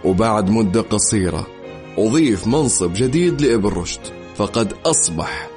وبعد 0.04 0.50
مدة 0.50 0.80
قصيرة 0.80 1.46
أضيف 1.98 2.46
منصب 2.46 2.92
جديد 2.92 3.40
لابن 3.40 3.68
رشد 3.68 4.00
فقد 4.36 4.72
أصبح 4.86 5.48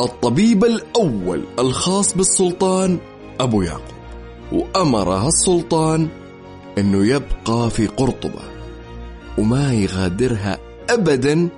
الطبيب 0.00 0.64
الأول 0.64 1.44
الخاص 1.58 2.14
بالسلطان 2.14 2.98
أبو 3.40 3.62
يعقوب. 3.62 4.02
وأمرها 4.52 5.28
السلطان 5.28 6.08
أنه 6.78 7.06
يبقى 7.06 7.70
في 7.70 7.86
قرطبة 7.86 8.42
وما 9.38 9.72
يغادرها 9.72 10.58
أبدا 10.90 11.48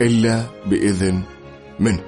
إلا 0.00 0.44
بإذن 0.66 1.22
منه. 1.80 2.02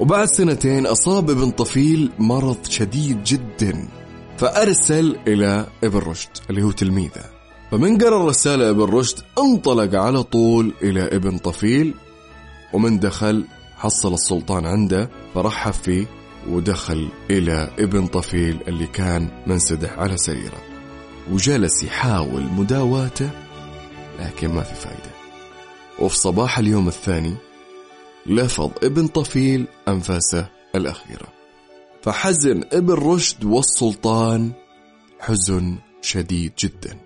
وبعد 0.00 0.28
سنتين 0.28 0.86
أصاب 0.86 1.30
ابن 1.30 1.50
طفيل 1.50 2.10
مرض 2.18 2.56
شديد 2.68 3.24
جدا. 3.24 3.88
فأرسل 4.40 5.18
إلى 5.26 5.66
إبن 5.84 5.98
رشد 5.98 6.30
اللي 6.50 6.62
هو 6.62 6.70
تلميذه. 6.70 7.24
فمن 7.70 7.98
قرأ 7.98 8.22
الرسالة 8.22 8.70
إبن 8.70 8.82
رشد 8.82 9.18
انطلق 9.38 10.00
على 10.00 10.22
طول 10.22 10.74
إلى 10.82 11.16
إبن 11.16 11.38
طفيل 11.38 11.94
ومن 12.72 12.98
دخل 12.98 13.44
حصل 13.76 14.14
السلطان 14.14 14.66
عنده 14.66 15.10
فرحب 15.34 15.72
فيه 15.72 16.06
ودخل 16.48 17.08
إلى 17.30 17.70
إبن 17.78 18.06
طفيل 18.06 18.58
اللي 18.68 18.86
كان 18.86 19.28
منسدح 19.46 19.98
على 19.98 20.16
سريره. 20.16 20.62
وجلس 21.32 21.82
يحاول 21.82 22.42
مداواته 22.42 23.30
لكن 24.20 24.48
ما 24.48 24.62
في 24.62 24.74
فايدة. 24.74 25.10
وفي 25.98 26.16
صباح 26.16 26.58
اليوم 26.58 26.88
الثاني 26.88 27.34
لفظ 28.26 28.70
إبن 28.82 29.06
طفيل 29.06 29.66
أنفاسه 29.88 30.48
الأخيرة. 30.74 31.39
فحزن 32.02 32.64
ابن 32.72 32.94
رشد 32.94 33.44
والسلطان 33.44 34.52
حزن 35.20 35.78
شديد 36.02 36.52
جدا. 36.58 36.96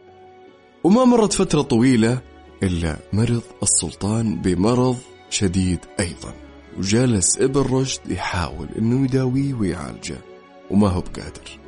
وما 0.84 1.04
مرت 1.04 1.32
فترة 1.32 1.62
طويلة 1.62 2.18
إلا 2.62 2.96
مرض 3.12 3.42
السلطان 3.62 4.42
بمرض 4.42 4.96
شديد 5.30 5.78
أيضا. 6.00 6.34
وجلس 6.78 7.38
ابن 7.38 7.60
رشد 7.60 8.10
يحاول 8.10 8.68
إنه 8.78 9.04
يداويه 9.04 9.54
ويعالجه 9.54 10.16
وما 10.70 10.88
هو 10.88 11.00
بقادر. 11.00 11.58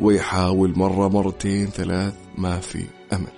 ويحاول 0.00 0.78
مرة 0.78 1.08
مرتين 1.08 1.66
ثلاث 1.66 2.14
ما 2.38 2.60
في 2.60 2.84
أمل. 3.12 3.32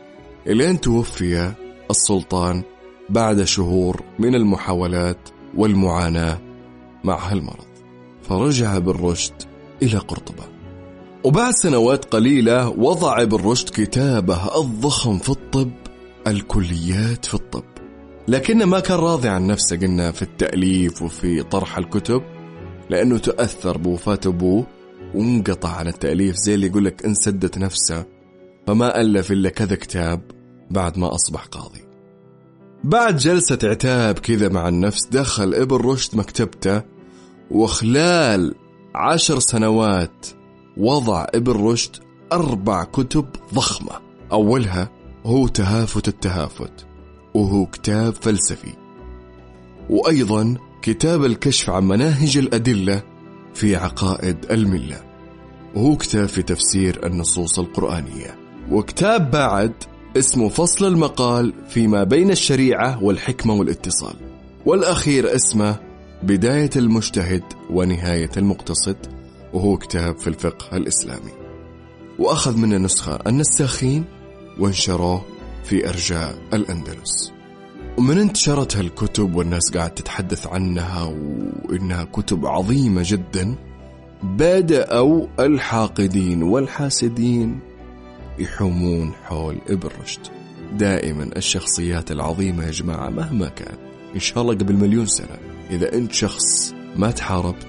إلين 0.47 0.81
توفي 0.81 1.52
السلطان 1.90 2.62
بعد 3.09 3.45
شهور 3.45 4.02
من 4.19 4.35
المحاولات 4.35 5.28
والمعاناة 5.57 6.38
مع 7.05 7.31
هالمرض. 7.31 7.68
فرجع 8.29 8.77
ابن 8.77 8.93
رشد 8.93 9.33
إلى 9.83 9.99
قرطبة. 9.99 10.45
وبعد 11.25 11.53
سنوات 11.53 12.05
قليلة 12.05 12.69
وضع 12.69 13.23
ابن 13.23 13.37
رشد 13.37 13.69
كتابه 13.69 14.61
الضخم 14.61 15.19
في 15.19 15.29
الطب 15.29 15.71
الكليات 16.27 17.27
في 17.27 17.35
الطب. 17.35 17.65
لكنه 18.29 18.65
ما 18.65 18.81
كان 18.81 18.99
راضي 18.99 19.29
عن 19.29 19.47
نفسه 19.47 19.77
قلنا 19.77 20.13
في 20.13 20.23
التأليف 20.23 21.03
وفي 21.03 21.43
طرح 21.43 21.79
الكتب 21.79 22.23
لأنه 22.91 23.19
تأثر 23.19 23.79
بوفاة 23.79 24.21
أبوه 24.27 24.67
وانقطع 25.15 25.69
عن 25.69 25.87
التأليف 25.87 26.37
زي 26.37 26.55
اللي 26.55 26.67
يقول 26.67 26.85
لك 26.85 27.05
انسدت 27.05 27.59
نفسه 27.59 28.05
فما 28.67 29.01
ألف 29.01 29.33
إلا 29.33 29.49
كذا 29.51 29.77
كتاب 29.77 30.21
بعد 30.71 30.99
ما 30.99 31.15
أصبح 31.15 31.45
قاضي. 31.45 31.85
بعد 32.85 33.17
جلسة 33.17 33.59
عتاب 33.65 34.19
كذا 34.19 34.49
مع 34.49 34.69
النفس 34.69 35.07
دخل 35.07 35.55
ابن 35.55 35.77
رشد 35.77 36.17
مكتبته 36.17 36.83
وخلال 37.50 38.55
عشر 38.95 39.38
سنوات 39.38 40.26
وضع 40.76 41.26
ابن 41.35 41.52
رشد 41.52 41.97
أربع 42.33 42.85
كتب 42.85 43.26
ضخمة. 43.55 43.93
أولها 44.33 44.88
هو 45.26 45.49
تهافت 45.49 46.09
التهافت 46.09 46.87
وهو 47.35 47.67
كتاب 47.67 48.14
فلسفي. 48.14 48.73
وأيضا 49.90 50.55
كتاب 50.83 51.25
الكشف 51.25 51.71
عن 51.71 51.88
مناهج 51.88 52.37
الأدلة 52.37 53.02
في 53.55 53.76
عقائد 53.76 54.37
الملة. 54.50 55.00
وهو 55.75 55.97
كتاب 55.97 56.26
في 56.26 56.43
تفسير 56.43 57.07
النصوص 57.07 57.59
القرآنية. 57.59 58.38
وكتاب 58.71 59.31
بعد 59.31 59.73
اسمه 60.17 60.49
فصل 60.49 60.85
المقال 60.85 61.52
فيما 61.69 62.05
بين 62.05 62.31
الشريعة 62.31 63.05
والحكمة 63.05 63.55
والاتصال. 63.55 64.14
والأخير 64.67 65.35
اسمه 65.35 65.88
بداية 66.23 66.71
المجتهد 66.77 67.43
ونهاية 67.71 68.31
المقتصد 68.37 68.97
وهو 69.53 69.77
كتاب 69.77 70.19
في 70.19 70.27
الفقه 70.27 70.77
الإسلامي. 70.77 71.33
وأخذ 72.19 72.57
منه 72.57 72.77
نسخة 72.77 73.19
النساخين 73.27 74.05
وانشروه 74.59 75.25
في 75.65 75.89
أرجاء 75.89 76.39
الأندلس. 76.55 77.33
ومن 77.99 78.19
انتشرت 78.19 78.77
هالكتب 78.77 79.35
والناس 79.35 79.71
قاعد 79.71 79.95
تتحدث 79.95 80.47
عنها 80.47 81.05
وإنها 81.65 82.05
كتب 82.05 82.47
عظيمة 82.47 83.03
جدا 83.05 83.55
بدأوا 84.23 85.27
الحاقدين 85.41 86.43
والحاسدين 86.43 87.61
يحومون 88.39 89.13
حول 89.25 89.59
ابن 89.69 89.89
رشد. 90.03 90.21
دائما 90.73 91.31
الشخصيات 91.37 92.11
العظيمة 92.11 92.65
يا 92.65 92.71
جماعة 92.71 93.09
مهما 93.11 93.49
كان 93.49 93.77
إن 94.15 94.21
شاء 94.21 94.43
الله 94.43 94.55
قبل 94.55 94.75
مليون 94.77 95.07
سنة. 95.07 95.58
إذا 95.71 95.93
أنت 95.95 96.13
شخص 96.13 96.75
ما 96.97 97.11
تحاربت 97.11 97.67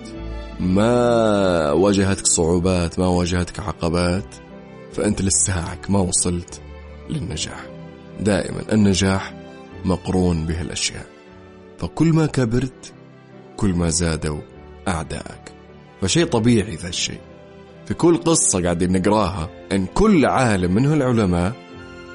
ما 0.59 1.71
واجهتك 1.71 2.27
صعوبات 2.27 2.99
ما 2.99 3.07
واجهتك 3.07 3.59
عقبات 3.59 4.35
فأنت 4.93 5.21
لساعك 5.21 5.89
ما 5.89 5.99
وصلت 5.99 6.61
للنجاح. 7.09 7.65
دائما 8.19 8.61
النجاح 8.71 9.33
مقرون 9.85 10.45
بهالأشياء. 10.45 11.05
فكل 11.77 12.07
ما 12.07 12.25
كبرت 12.25 12.93
كل 13.57 13.69
ما 13.73 13.89
زادوا 13.89 14.39
أعدائك 14.87 15.53
فشيء 16.01 16.25
طبيعي 16.25 16.75
ذا 16.75 16.87
الشيء. 16.89 17.19
في 17.85 17.93
كل 17.93 18.17
قصة 18.17 18.63
قاعدين 18.63 18.91
نقراها 18.91 19.49
أن 19.71 19.85
كل 19.85 20.25
عالم 20.25 20.73
من 20.73 20.85
هالعلماء 20.85 21.53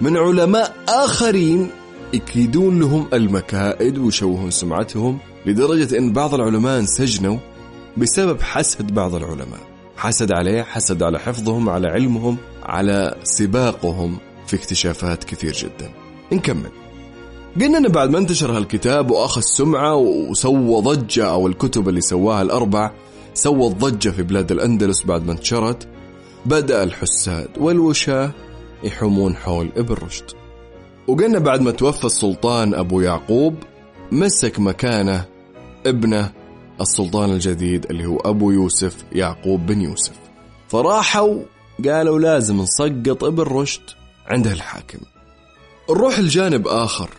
من 0.00 0.16
علماء 0.16 0.76
آخرين 0.88 1.70
يكيدون 2.14 2.80
لهم 2.80 3.06
المكائد 3.12 3.98
ويشوهون 3.98 4.50
سمعتهم 4.50 5.18
لدرجة 5.46 5.98
أن 5.98 6.12
بعض 6.12 6.34
العلماء 6.34 6.78
انسجنوا 6.78 7.38
بسبب 7.96 8.42
حسد 8.42 8.94
بعض 8.94 9.14
العلماء. 9.14 9.60
حسد 9.96 10.32
عليه 10.32 10.62
حسد 10.62 11.02
على 11.02 11.18
حفظهم 11.18 11.70
على 11.70 11.88
علمهم 11.88 12.36
على 12.62 13.16
سباقهم 13.24 14.18
في 14.46 14.56
اكتشافات 14.56 15.24
كثير 15.24 15.52
جدا. 15.52 15.90
نكمل. 16.32 16.70
قلنا 17.60 17.78
انه 17.78 17.88
بعد 17.88 18.10
ما 18.10 18.18
انتشر 18.18 18.56
هالكتاب 18.56 19.10
وأخذ 19.10 19.40
سمعة 19.40 19.96
وسوى 19.96 20.82
ضجة 20.82 21.30
أو 21.30 21.46
الكتب 21.46 21.88
اللي 21.88 22.00
سواها 22.00 22.42
الأربع 22.42 22.90
سوت 23.34 23.76
ضجه 23.76 24.10
في 24.10 24.22
بلاد 24.22 24.52
الأندلس 24.52 25.04
بعد 25.04 25.26
ما 25.26 25.32
انتشرت 25.32 25.88
بدأ 26.46 26.82
الحساد 26.82 27.48
والوشاة 27.58 28.30
يحومون 28.84 29.36
حول 29.36 29.72
ابن 29.76 29.94
رشد. 29.94 30.43
وقلنا 31.08 31.38
بعد 31.38 31.60
ما 31.60 31.70
توفى 31.70 32.04
السلطان 32.04 32.74
أبو 32.74 33.00
يعقوب 33.00 33.54
مسك 34.12 34.60
مكانه 34.60 35.24
ابنه 35.86 36.32
السلطان 36.80 37.30
الجديد 37.30 37.86
اللي 37.90 38.06
هو 38.06 38.16
أبو 38.16 38.50
يوسف 38.50 39.04
يعقوب 39.12 39.66
بن 39.66 39.80
يوسف. 39.80 40.14
فراحوا 40.68 41.38
قالوا 41.84 42.18
لازم 42.18 42.60
نسقط 42.60 43.24
ابن 43.24 43.42
رشد 43.42 43.82
عند 44.26 44.46
الحاكم. 44.46 44.98
نروح 45.90 46.18
لجانب 46.18 46.68
آخر 46.68 47.10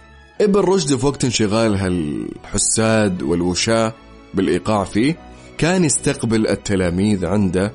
ابن 0.41 0.60
رشد 0.60 0.95
في 0.95 1.06
وقت 1.06 1.24
انشغال 1.24 1.76
هالحساد 1.76 3.24
والوشاة 3.24 3.93
بالإيقاع 4.34 4.84
فيه 4.84 5.17
كان 5.58 5.84
يستقبل 5.84 6.48
التلاميذ 6.48 7.26
عنده 7.26 7.71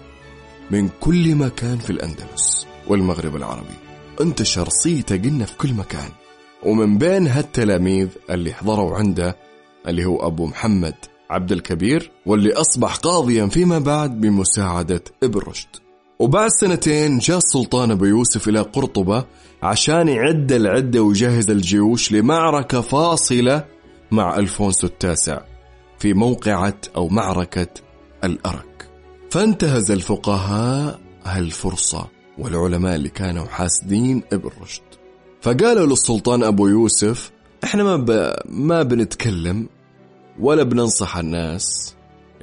من 0.70 0.88
كل 1.01 1.35
مكان 1.35 1.79
في 1.79 1.90
الأندلس 1.90 2.66
والمغرب 2.88 3.37
العربي. 3.37 3.89
انتشر 4.23 4.69
صيته 4.69 5.17
قلنا 5.17 5.45
في 5.45 5.57
كل 5.57 5.75
مكان. 5.75 6.11
ومن 6.63 6.99
بين 6.99 7.27
هالتلاميذ 7.27 8.09
اللي 8.31 8.53
حضروا 8.53 8.97
عنده 8.97 9.37
اللي 9.89 10.05
هو 10.05 10.27
أبو 10.27 10.47
محمد 10.47 10.95
عبد 11.31 11.53
الكبير 11.53 12.11
واللي 12.27 12.53
أصبح 12.53 12.97
قاضيا 12.97 13.47
فيما 13.47 13.79
بعد 13.79 14.21
بمساعدة 14.21 15.05
ابن 15.23 15.39
رشد. 15.39 15.69
وبعد 16.19 16.51
سنتين 16.51 17.19
جاء 17.19 17.39
السلطان 17.39 17.91
أبو 17.91 18.05
يوسف 18.05 18.49
إلى 18.49 18.61
قرطبة 18.61 19.25
عشان 19.63 20.09
يعد 20.09 20.53
العدة 20.53 21.03
ويجهز 21.03 21.51
الجيوش 21.51 22.13
لمعركة 22.13 22.81
فاصلة 22.81 23.65
مع 24.11 24.37
ألفونسو 24.37 24.87
التاسع 24.87 25.41
في 25.99 26.15
موقعة 26.15 26.79
أو 26.97 27.09
معركة 27.09 27.69
الأرك. 28.25 28.91
فانتهز 29.31 29.91
الفقهاء 29.91 31.01
هالفرصة. 31.25 32.20
والعلماء 32.38 32.97
اللي 32.97 33.09
كانوا 33.09 33.47
حاسدين 33.47 34.23
ابن 34.33 34.51
رشد 34.62 34.83
فقالوا 35.43 35.87
للسلطان 35.87 36.43
أبو 36.45 36.66
يوسف 36.69 37.31
إحنا 37.64 37.83
ما, 37.85 37.97
ب... 37.97 38.35
ما 38.49 38.83
بنتكلم 38.83 39.69
ولا 40.40 40.62
بننصح 40.62 41.16
الناس 41.16 41.95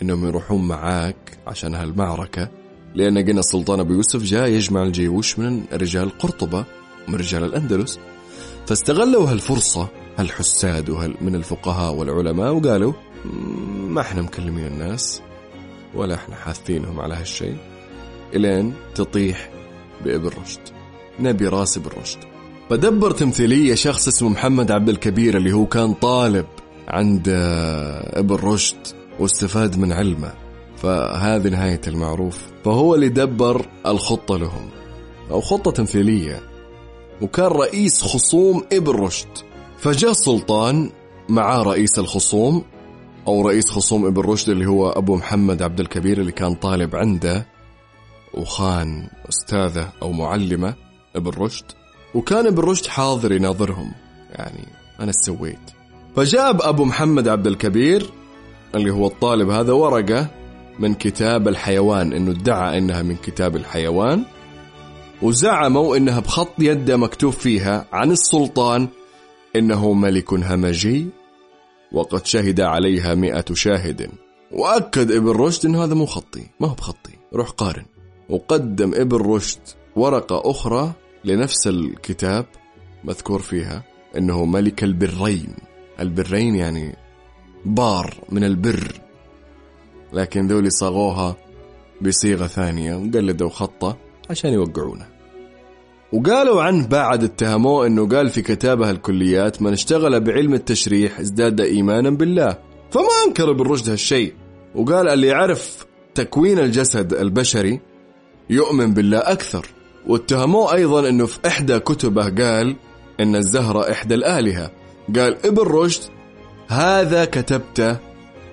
إنهم 0.01 0.27
يروحون 0.27 0.67
معاك 0.67 1.37
عشان 1.47 1.75
هالمعركة 1.75 2.49
لأن 2.95 3.17
قلنا 3.17 3.39
السلطان 3.39 3.79
أبو 3.79 3.93
يوسف 3.93 4.23
جاء 4.23 4.47
يجمع 4.47 4.83
الجيوش 4.83 5.39
من 5.39 5.63
رجال 5.73 6.17
قرطبة 6.17 6.65
من 7.07 7.15
رجال 7.15 7.43
الأندلس. 7.43 7.99
فاستغلوا 8.67 9.31
هالفرصة 9.31 9.87
هالحساد 10.17 10.89
وهال 10.89 11.15
من 11.21 11.35
الفقهاء 11.35 11.93
والعلماء 11.93 12.53
وقالوا 12.53 12.93
ما 13.87 14.01
إحنا 14.01 14.21
مكلمين 14.21 14.67
الناس 14.67 15.21
ولا 15.95 16.15
إحنا 16.15 16.35
حاثينهم 16.35 16.99
على 16.99 17.15
هالشيء. 17.15 17.57
إلين 18.33 18.73
تطيح 18.95 19.49
بابن 20.05 20.27
رشد 20.27 20.59
نبي 21.19 21.47
راس 21.47 21.77
ابن 21.77 21.89
رشد 22.01 22.19
فدبر 22.69 23.11
تمثيلية 23.11 23.75
شخص 23.75 24.07
اسمه 24.07 24.29
محمد 24.29 24.71
عبد 24.71 24.89
الكبير 24.89 25.37
اللي 25.37 25.53
هو 25.53 25.65
كان 25.65 25.93
طالب 25.93 26.45
عند 26.87 27.29
ابن 28.13 28.35
رشد 28.35 28.77
واستفاد 29.19 29.79
من 29.79 29.91
علمه. 29.91 30.33
فهذه 30.77 31.49
نهاية 31.49 31.81
المعروف. 31.87 32.39
فهو 32.65 32.95
اللي 32.95 33.09
دبر 33.09 33.65
الخطة 33.85 34.37
لهم. 34.37 34.69
أو 35.31 35.41
خطة 35.41 35.71
تمثيلية. 35.71 36.41
وكان 37.21 37.45
رئيس 37.45 38.01
خصوم 38.01 38.63
ابن 38.73 38.91
رشد. 38.91 39.27
فجاء 39.77 40.11
السلطان 40.11 40.89
مع 41.29 41.61
رئيس 41.61 41.99
الخصوم 41.99 42.63
أو 43.27 43.47
رئيس 43.47 43.69
خصوم 43.69 44.05
ابن 44.05 44.21
رشد 44.21 44.49
اللي 44.49 44.65
هو 44.65 44.89
أبو 44.89 45.15
محمد 45.15 45.61
عبد 45.61 45.79
الكبير 45.79 46.21
اللي 46.21 46.31
كان 46.31 46.55
طالب 46.55 46.95
عنده. 46.95 47.45
وخان 48.37 49.07
أستاذة 49.29 49.89
أو 50.01 50.11
معلمة 50.11 50.75
ابن 51.15 51.31
رشد 51.31 51.65
وكان 52.15 52.47
ابن 52.47 52.63
رشد 52.63 52.85
حاضر 52.85 53.31
يناظرهم. 53.31 53.91
يعني 54.31 54.67
أنا 54.99 55.11
سويت 55.11 55.59
فجاب 56.15 56.61
أبو 56.61 56.85
محمد 56.85 57.27
عبد 57.27 57.47
الكبير 57.47 58.09
اللي 58.75 58.91
هو 58.91 59.07
الطالب 59.07 59.49
هذا 59.49 59.73
ورقة 59.73 60.27
من 60.79 60.93
كتاب 60.93 61.47
الحيوان 61.47 62.13
إنه 62.13 62.31
ادعى 62.31 62.77
إنها 62.77 63.01
من 63.01 63.15
كتاب 63.15 63.55
الحيوان 63.55 64.23
وزعموا 65.21 65.97
إنها 65.97 66.19
بخط 66.19 66.53
يده 66.59 66.97
مكتوب 66.97 67.33
فيها 67.33 67.85
عن 67.91 68.11
السلطان 68.11 68.87
إنه 69.55 69.93
ملك 69.93 70.33
همجي 70.33 71.07
وقد 71.91 72.25
شهد 72.25 72.61
عليها 72.61 73.15
مئة 73.15 73.45
شاهد. 73.53 74.11
وأكد 74.51 75.11
ابن 75.11 75.29
رشد 75.29 75.65
أنه 75.65 75.83
هذا 75.83 75.93
مو 75.93 76.05
خطي 76.05 76.43
ما 76.59 76.67
هو 76.67 76.73
بخطي 76.73 77.11
روح 77.33 77.49
قارن. 77.49 77.85
وقدم 78.29 78.93
ابن 78.93 79.17
رشد 79.17 79.59
ورقة 79.95 80.51
أخرى 80.51 80.93
لنفس 81.25 81.67
الكتاب 81.67 82.45
مذكور 83.03 83.41
فيها 83.41 83.83
أنه 84.17 84.45
ملك 84.45 84.83
البرين. 84.83 85.55
البرين 85.99 86.55
يعني 86.55 86.95
بار 87.65 88.13
من 88.29 88.43
البر. 88.43 89.01
لكن 90.13 90.47
ذولي 90.47 90.69
صاغوها 90.69 91.35
بصيغة 92.01 92.47
ثانية 92.47 92.95
وقلدوا 92.95 93.49
خطة 93.49 93.97
عشان 94.29 94.53
يوقعونه. 94.53 95.07
وقالوا 96.13 96.61
عنه 96.61 96.87
بعد 96.87 97.23
اتهموه 97.23 97.87
إنه 97.87 98.07
قال 98.07 98.29
في 98.29 98.41
كتابه 98.41 98.89
الكليات 98.91 99.61
من 99.61 99.73
اشتغل 99.73 100.19
بعلم 100.19 100.53
التشريح 100.53 101.19
ازداد 101.19 101.61
إيمانا 101.61 102.09
بالله. 102.09 102.57
فما 102.91 103.07
أنكر 103.27 103.51
ابن 103.51 103.67
رشد 103.67 103.89
هالشيء. 103.89 104.33
وقال 104.75 105.09
اللي 105.09 105.27
يعرف 105.27 105.85
تكوين 106.15 106.59
الجسد 106.59 107.13
البشري 107.13 107.79
يؤمن 108.49 108.93
بالله 108.93 109.17
أكثر. 109.17 109.65
واتهموه 110.07 110.73
أيضا 110.73 111.09
إنه 111.09 111.25
في 111.25 111.39
إحدى 111.47 111.79
كتبه 111.79 112.23
قال 112.23 112.75
إن 113.19 113.35
الزهرة 113.35 113.91
إحدى 113.91 114.15
الآلهة. 114.15 114.71
قال 115.15 115.45
ابن 115.45 115.63
رشد 115.63 116.01
هذا 116.67 117.25
كتبته 117.25 117.97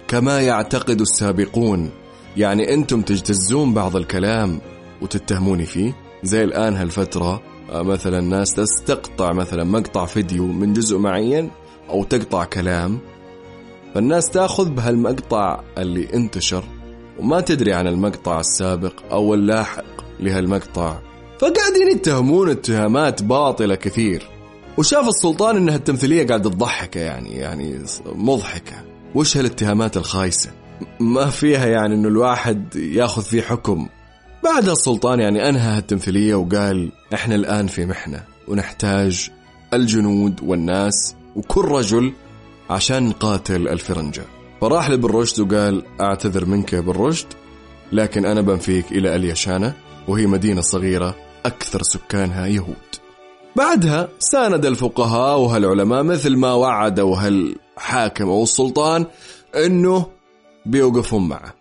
كما 0.09 0.40
يعتقد 0.40 1.00
السابقون. 1.00 1.90
يعني 2.37 2.74
أنتم 2.74 3.02
تجتزون 3.02 3.74
بعض 3.74 3.96
الكلام 3.96 4.61
وتتهموني 5.02 5.66
فيه. 5.66 5.96
زي 6.22 6.44
الآن 6.44 6.76
هالفترة 6.76 7.42
آه، 7.70 7.83
مثلا 7.83 8.20
ناس 8.20 8.54
تستقطع 8.54 9.33
مثلا 9.33 9.64
مقطع 9.64 10.07
فيديو 10.07 10.46
من 10.46 10.72
جزء 10.72 10.98
معين 10.98 11.50
أو 11.90 12.04
تقطع 12.04 12.44
كلام. 12.44 12.98
فالناس 13.94 14.30
تأخذ 14.30 14.68
بهالمقطع 14.68 15.61
اللي 15.78 16.14
انتشر. 16.14 16.64
وما 17.18 17.40
تدري 17.40 17.72
عن 17.72 17.87
المقطع 17.87 18.40
السابق 18.40 18.92
أو 19.12 19.35
اللاحق 19.35 19.85
لهالمقطع. 20.20 20.98
فقاعدين 21.38 21.90
يتهمون 21.92 22.50
اتهامات 22.50 23.22
باطلة 23.22 23.74
كثير. 23.74 24.29
وشاف 24.79 25.09
السلطان 25.09 25.57
انها 25.57 25.77
التمثيليه 25.77 26.27
قاعدة 26.27 26.50
تضحكة 26.50 27.00
يعني 27.00 27.31
يعني 27.31 27.79
مضحكة. 28.07 28.85
وش 29.14 29.37
هالاتهامات 29.37 29.96
الخايسة؟ 29.96 30.50
ما 31.00 31.31
فيها 31.31 31.66
يعني 31.66 31.94
إنه 31.94 32.09
الواحد 32.09 32.77
ياخذ 32.77 33.22
فيه 33.22 33.42
حكم. 33.42 33.88
بعدها 34.44 34.72
السلطان 34.72 35.20
يعني 35.20 35.48
أنهى 35.48 35.79
التمثيليه 35.79 36.35
وقال 36.35 36.92
إحنا 37.14 37.35
الآن 37.35 37.66
في 37.66 37.87
محنة 37.87 38.24
ونحتاج 38.48 39.31
الجنود 39.74 40.40
والناس 40.42 41.14
وكل 41.37 41.64
رجل 41.64 42.12
عشان 42.70 43.09
نقاتل 43.09 43.68
الفرنجة. 43.68 44.22
فراح 44.64 44.90
لابن 44.90 45.09
رشد 45.09 45.40
وقال 45.40 45.83
أعتذر 46.00 46.44
منك 46.44 46.72
يا 46.72 46.79
ابن 46.79 46.90
رشد 46.90 47.27
لكن 47.92 48.24
أنا 48.24 48.40
بنفيك 48.40 48.92
إلى 48.92 49.16
اليشانة 49.16 49.74
وهي 50.09 50.27
مدينة 50.27 50.61
صغيرة 50.61 51.14
أكثر 51.46 51.83
سكانها 51.83 52.46
يهود. 52.46 52.77
بعدها 53.57 54.09
ساند 54.18 54.66
الفقهاء 54.66 55.40
وهالعلماء 55.40 56.03
مثل 56.03 56.37
ما 56.37 56.53
وعدوا 56.53 57.16
هالحاكم 57.16 58.29
أو 58.29 58.42
السلطان 58.42 59.07
أنه 59.55 60.07
بيوقفون 60.66 61.29
معه. 61.29 61.55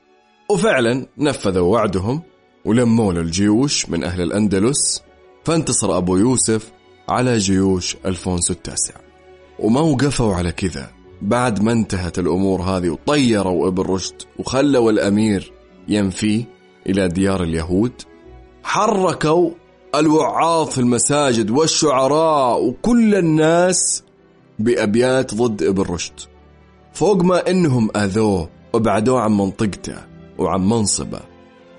وفعلا 0.50 1.06
نفذوا 1.18 1.72
وعدهم 1.72 2.22
ولموا 2.66 3.14
الجيوش 3.14 3.90
من 3.90 4.04
أهل 4.04 4.22
الأندلس 4.22 5.04
فانتصر 5.46 5.98
أبو 5.98 6.18
يوسف 6.18 6.72
على 7.10 7.38
جيوش 7.38 7.98
ألفونسو 8.06 8.54
التاسع. 8.54 8.94
وما 9.60 9.82
وقفوا 9.82 10.36
على 10.36 10.52
كذا. 10.52 11.03
بعد 11.24 11.64
ما 11.64 11.72
انتهت 11.72 12.20
الأمور 12.20 12.62
هذه 12.62 12.90
وطيروا 12.90 13.68
ابن 13.68 13.84
رشد 13.84 14.16
وخلوا 14.40 14.92
الأمير 14.92 15.52
ينفي 15.88 16.46
إلى 16.88 17.08
ديار 17.08 17.44
اليهود 17.44 17.92
حركوا 18.64 19.52
الوعاظ 19.96 20.68
في 20.68 20.78
المساجد 20.78 21.52
والشعراء 21.52 22.66
وكل 22.66 23.16
الناس 23.16 24.04
بأبيات 24.60 25.36
ضد 25.36 25.64
ابن 25.64 25.82
رشد. 25.82 26.14
فوق 26.94 27.24
ما 27.24 27.50
إنهم 27.50 27.90
أذوه 27.96 28.50
وابعدوه 28.74 29.22
عن 29.22 29.38
منطقته 29.38 29.98
وعن 30.38 30.70
منصبه 30.70 31.20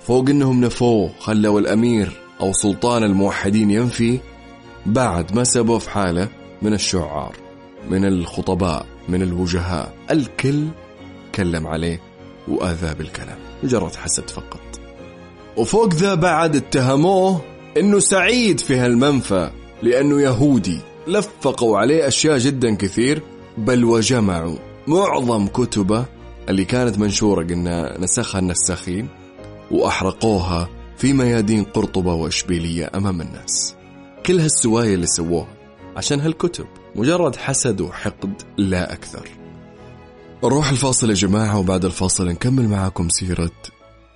فوق 0.01 0.29
إنهم 0.29 0.61
نفوه 0.61 1.11
خلوا 1.19 1.61
الأمير 1.61 2.21
أو 2.41 2.53
سلطان 2.53 3.05
الموحدين 3.05 3.71
ينفي 3.71 4.19
بعد 4.87 5.37
ما 5.37 5.45
سبوا 5.45 5.79
في 5.79 5.91
حالة 5.91 6.29
من 6.63 6.73
الشعار 6.73 7.37
من 7.91 8.05
الخطباء. 8.05 8.94
من 9.09 9.23
الوجهاء. 9.23 9.95
الكل 10.11 10.65
كلم 11.35 11.67
عليه 11.67 12.01
وآذاه 12.49 12.93
بالكلام. 12.93 13.39
مجرد 13.63 13.95
حسد 13.95 14.31
فقط. 14.31 14.61
وفوق 15.57 15.95
ذا 15.95 16.15
بعد 16.15 16.57
اتهموه 16.57 17.41
إنه 17.77 17.99
سعيد 17.99 18.61
في 18.61 18.77
هالمنفى 18.77 19.51
لأنه 19.83 20.21
يهودي. 20.21 20.79
لفقوا 21.07 21.79
عليه 21.79 22.09
أشياء 22.09 22.39
جدا 22.39 22.75
كثير 22.75 23.23
بل 23.59 23.85
وجمعوا 23.85 24.57
معظم 24.87 25.47
كتبه 25.47 26.05
اللي 26.49 26.65
كانت 26.65 26.99
منشورة 26.99 27.45
قلنا 27.45 28.01
نسخها 28.01 28.39
النساخين 28.39 29.09
وأحرقوها 29.71 30.69
في 30.97 31.13
ميادين 31.13 31.65
قرطبة 31.65 32.15
وإشبيلية 32.15 32.91
أمام 32.95 33.21
الناس. 33.21 33.75
كل 34.27 34.41
هالسوايا 34.41 34.95
اللي 34.95 35.07
سووها 35.07 35.49
عشان 35.97 36.21
هالكتب. 36.21 36.67
مجرد 36.97 37.37
حسد 37.37 37.81
وحقد 37.81 38.43
لا 38.59 38.93
أكثر. 38.93 39.29
نروح 40.45 40.71
الفاصل 40.71 41.09
يا 41.09 41.15
جماعة 41.15 41.59
وبعد 41.59 41.85
الفاصل 41.85 42.29
نكمل 42.29 42.69
معاكم 42.69 43.09
سيرة 43.09 43.51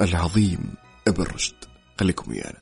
العظيم 0.00 0.74
ابن 1.08 1.22
رشد. 1.22 1.54
خليكم 2.00 2.30
ويانا. 2.30 2.58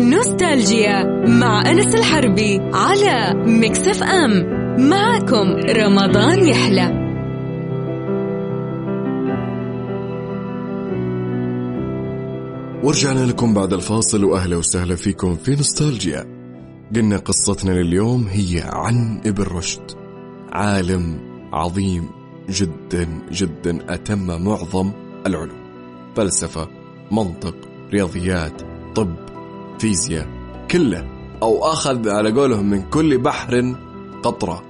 نوستالجيا 0.00 1.04
مع 1.26 1.70
أنس 1.70 1.94
الحربي 1.94 2.58
على 2.58 3.34
مكسف 3.46 4.02
أم. 4.02 4.58
معكم 4.88 5.56
رمضان 5.56 6.48
يحلى. 6.48 6.97
ورجعنا 12.82 13.26
لكم 13.26 13.54
بعد 13.54 13.72
الفاصل 13.72 14.24
وأهلا 14.24 14.56
وسهلا 14.56 14.94
فيكم 14.94 15.34
في 15.34 15.50
نوستالجيا. 15.50 16.26
قلنا 16.96 17.16
قصتنا 17.16 17.70
لليوم 17.70 18.26
هي 18.30 18.62
عن 18.66 19.20
إبن 19.26 19.42
رشد. 19.42 19.82
عالم 20.52 21.20
عظيم 21.52 22.08
جدا 22.48 23.08
جدا 23.32 23.94
أتم 23.94 24.44
معظم 24.44 24.90
العلوم. 25.26 25.58
فلسفة 26.16 26.68
منطق 27.12 27.54
رياضيات 27.92 28.62
طب 28.94 29.16
فيزياء 29.78 30.28
كله 30.70 31.08
أو 31.42 31.64
أخذ 31.64 32.08
على 32.08 32.32
قولهم 32.32 32.70
من 32.70 32.82
كل 32.82 33.18
بحر 33.18 33.74
قطرة. 34.22 34.62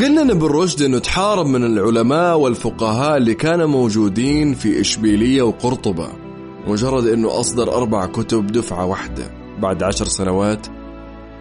قلنا 0.00 0.22
إن 0.22 0.30
إبن 0.30 0.46
رشد 0.46 0.82
إنه 0.82 0.98
تحارب 0.98 1.46
من 1.46 1.64
العلماء 1.64 2.38
والفقهاء 2.38 3.16
اللي 3.16 3.34
كانوا 3.34 3.66
موجودين 3.66 4.54
في 4.54 4.80
إشبيلية 4.80 5.42
وقرطبة. 5.42 6.27
مجرد 6.68 7.06
أنه 7.06 7.40
أصدر 7.40 7.74
أربع 7.74 8.06
كتب 8.06 8.46
دفعة 8.46 8.86
واحدة 8.86 9.30
بعد 9.58 9.82
عشر 9.82 10.04
سنوات 10.04 10.66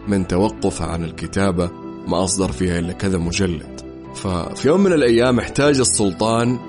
من 0.07 0.27
توقفه 0.27 0.85
عن 0.85 1.03
الكتابة 1.03 1.69
ما 2.07 2.23
أصدر 2.23 2.51
فيها 2.51 2.79
إلا 2.79 2.93
كذا 2.93 3.17
مجلد. 3.17 3.81
ففي 4.15 4.67
يوم 4.67 4.83
من 4.83 4.93
الأيام 4.93 5.39
احتاج 5.39 5.79
السلطان 5.79 6.59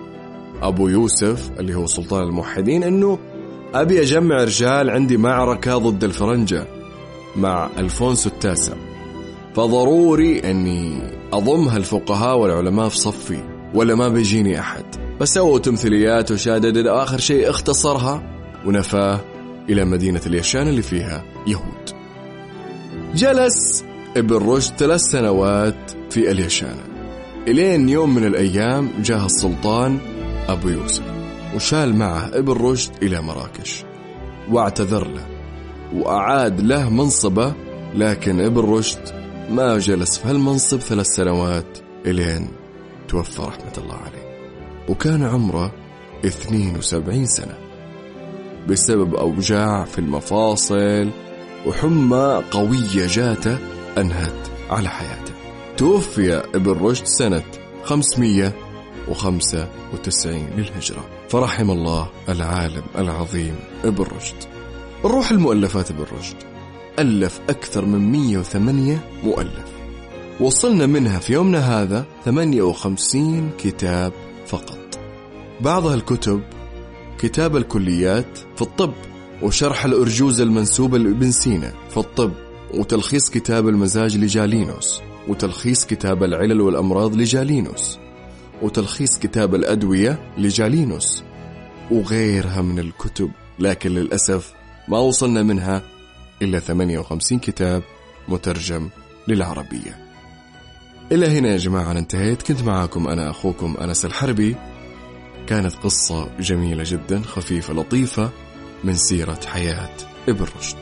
أبو 0.62 0.88
يوسف 0.88 1.51
اللي 1.61 1.75
هو 1.75 1.87
سلطان 1.87 2.23
الموحدين 2.23 2.83
أنه 2.83 3.18
أبي 3.75 4.03
أجمع 4.03 4.44
رجال 4.44 4.90
عندي 4.90 5.16
معركة 5.16 5.79
ضد 5.79 6.05
الفرنجة 6.05 6.66
مع 7.37 7.71
ألفونسو 7.79 8.31
التاسع. 8.31 8.75
فضروري 9.55 10.38
أني 10.51 11.03
أضم 11.33 11.68
هالفقهاء 11.68 12.38
والعلماء 12.38 12.88
في 12.88 12.97
صفي 12.97 13.42
ولا 13.75 13.94
ما 13.94 14.09
بيجيني 14.09 14.61
أحد. 14.61 14.85
فسووا 15.21 15.59
تمثيليات 15.59 16.31
وشادد 16.33 16.87
آخر 16.87 17.18
شيء 17.18 17.51
اختصرها. 17.51 18.38
ونفاه 18.66 19.21
إلى 19.68 19.85
مدينة 19.85 20.21
اليشان 20.27 20.68
اللي 20.68 20.83
فيها 20.83 21.25
يهود. 21.47 21.90
جلس 23.14 23.85
ابن 24.16 24.37
رشد 24.37 24.75
ثلاث 24.77 25.01
سنوات 25.01 25.90
في 26.11 26.31
اليشانة 26.31 26.83
إلين 27.49 27.88
يوم 27.88 28.14
من 28.14 28.25
الأيام 28.25 28.90
جاء 28.99 29.27
السلطان 29.27 29.99
أبو 30.49 30.68
يوسف 30.68 31.03
وشال 31.55 31.97
معه 31.97 32.29
ابن 32.29 32.53
رشد 32.53 32.92
إلى 33.03 33.21
مراكش 33.23 33.85
واعتذر 34.51 35.09
له 35.09 35.27
وأعاد 35.94 36.61
له 36.61 36.90
منصبه 36.90 37.53
لكن 37.94 38.40
ابن 38.40 38.61
رشد 38.61 39.01
ما 39.51 39.79
جلس 39.79 40.18
في 40.18 40.29
هالمنصب 40.29 40.79
ثلاث 40.79 41.07
سنوات 41.07 41.79
إلين 42.07 42.49
توفى 43.09 43.42
رحمة 43.42 43.73
الله 43.79 43.94
عليه. 43.94 44.49
وكان 44.88 45.23
عمره 45.23 45.73
72 46.25 47.27
سنة. 47.27 47.67
بسبب 48.68 49.14
أوجاع 49.14 49.85
في 49.85 49.99
المفاصل 49.99 51.11
وحمى 51.66 52.42
قوية 52.51 53.07
جاته 53.07 53.59
أنهت 53.99 54.49
على 54.71 54.88
حياته. 54.88 55.33
توفي 55.77 56.35
ابن 56.35 56.71
رشد 56.71 57.05
سنة 57.05 57.42
595 57.85 60.49
للهجرة. 60.57 61.05
فرحم 61.29 61.71
الله 61.71 62.09
العالم 62.29 62.83
العظيم 62.99 63.55
ابن 63.85 64.05
رشد. 64.05 64.37
نروح 65.05 65.31
المؤلفات 65.31 65.90
ابن 65.90 66.05
رشد. 66.18 66.37
ألف 66.99 67.40
أكثر 67.49 67.85
من 67.85 68.12
108 68.12 69.01
مؤلف. 69.25 69.68
وصلنا 70.40 70.87
منها 70.87 71.18
في 71.18 71.33
يومنا 71.33 71.83
هذا 71.83 72.05
58 72.25 73.51
كتاب 73.59 74.12
فقط. 74.47 74.79
بعض 75.61 75.87
هالكتب 75.87 76.40
كتاب 77.18 77.57
الكليات 77.57 78.38
في 78.57 78.62
الطب 78.62 78.92
وشرح 79.42 79.85
الأرجوزة 79.85 80.44
المنسوبة 80.44 80.98
لابن 80.98 81.31
سينا 81.31 81.72
في 81.90 81.96
الطب 81.96 82.33
وتلخيص 82.74 83.31
كتاب 83.31 83.68
المزاج 83.68 84.16
لجالينوس 84.16 85.00
وتلخيص 85.28 85.87
كتاب 85.87 86.24
العلل 86.24 86.61
والأمراض 86.61 87.14
لجالينوس 87.16 87.98
وتلخيص 88.62 89.18
كتاب 89.18 89.54
الأدوية 89.54 90.33
لجالينوس 90.38 91.22
وغيرها 91.90 92.62
من 92.62 92.78
الكتب 92.78 93.31
لكن 93.59 93.90
للأسف 93.90 94.52
ما 94.88 94.98
وصلنا 94.98 95.42
منها 95.42 95.83
إلا 96.42 96.61
58 96.61 97.38
كتاب 97.38 97.83
مترجم 98.28 98.88
للعربية. 99.28 99.98
إلى 101.12 101.26
هنا 101.26 101.48
يا 101.48 101.57
جماعة 101.57 101.90
أنا 101.90 101.98
انتهيت. 101.98 102.42
كنت 102.42 102.62
معاكم 102.62 103.09
أنا 103.09 103.31
أخوكم 103.31 103.76
أنس 103.81 104.04
الحربي. 104.04 104.57
كانت 105.48 105.74
قصة 105.74 106.38
جميلة 106.38 106.84
جدا 106.87 107.22
خفيفة 107.22 107.74
لطيفة 107.74 108.30
من 108.84 108.94
سيرة 108.94 109.40
حياة 109.46 109.96
ابن 110.28 110.46
رشد. 110.58 110.76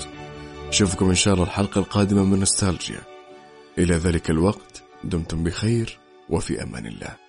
أشوفكم 0.68 1.09
إن 1.09 1.14
شاء 1.14 1.35
الله 1.35 1.44
الحلقة 1.44 1.79
القادمة 1.79 2.24
من 2.24 2.38
نوستالجيا. 2.38 3.00
إلى 3.79 3.94
ذلك 3.94 4.31
الوقت 4.31 4.83
دمتم 5.05 5.44
بخير 5.44 5.98
وفي 6.31 6.62
أمان 6.62 6.87
الله. 6.87 7.26